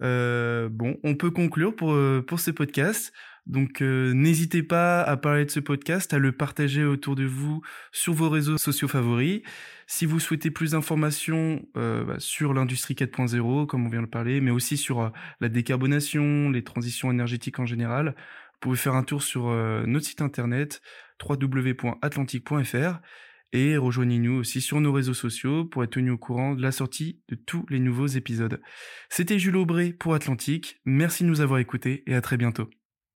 Euh, 0.02 0.68
bon, 0.68 0.98
on 1.04 1.14
peut 1.14 1.30
conclure 1.30 1.76
pour, 1.76 1.92
euh, 1.92 2.24
pour 2.26 2.40
ce 2.40 2.50
podcast. 2.50 3.12
Donc 3.44 3.80
n'hésitez 3.80 4.62
pas 4.62 5.02
à 5.02 5.16
parler 5.16 5.44
de 5.44 5.50
ce 5.50 5.58
podcast, 5.58 6.14
à 6.14 6.20
le 6.20 6.30
partager 6.30 6.84
autour 6.84 7.16
de 7.16 7.24
vous 7.24 7.60
sur 7.90 8.12
vos 8.12 8.28
réseaux 8.28 8.56
sociaux 8.56 8.86
favoris. 8.86 9.42
Si 9.88 10.06
vous 10.06 10.20
souhaitez 10.20 10.52
plus 10.52 10.70
d'informations 10.70 11.60
bah, 11.74 12.14
sur 12.18 12.54
l'industrie 12.54 12.94
4.0, 12.94 13.66
comme 13.66 13.84
on 13.84 13.88
vient 13.88 14.02
de 14.02 14.06
parler, 14.06 14.40
mais 14.40 14.52
aussi 14.52 14.76
sur 14.76 15.10
la 15.40 15.48
décarbonation, 15.48 16.50
les 16.50 16.62
transitions 16.62 17.10
énergétiques 17.10 17.58
en 17.58 17.66
général, 17.66 18.14
vous 18.52 18.58
pouvez 18.60 18.76
faire 18.76 18.94
un 18.94 19.02
tour 19.02 19.24
sur 19.24 19.46
notre 19.88 20.06
site 20.06 20.22
internet 20.22 20.80
www.atlantique.fr 21.20 23.00
et 23.52 23.76
rejoignez-nous 23.76 24.32
aussi 24.32 24.60
sur 24.60 24.80
nos 24.80 24.92
réseaux 24.92 25.14
sociaux 25.14 25.64
pour 25.64 25.84
être 25.84 25.90
tenu 25.90 26.10
au 26.10 26.18
courant 26.18 26.54
de 26.54 26.62
la 26.62 26.72
sortie 26.72 27.20
de 27.28 27.34
tous 27.34 27.66
les 27.68 27.80
nouveaux 27.80 28.06
épisodes. 28.06 28.60
C'était 29.10 29.38
Jules 29.38 29.56
Aubray 29.56 29.92
pour 29.92 30.14
Atlantique. 30.14 30.80
Merci 30.84 31.24
de 31.24 31.28
nous 31.28 31.40
avoir 31.40 31.58
écoutés 31.58 32.02
et 32.06 32.14
à 32.14 32.20
très 32.20 32.36
bientôt. 32.36 32.68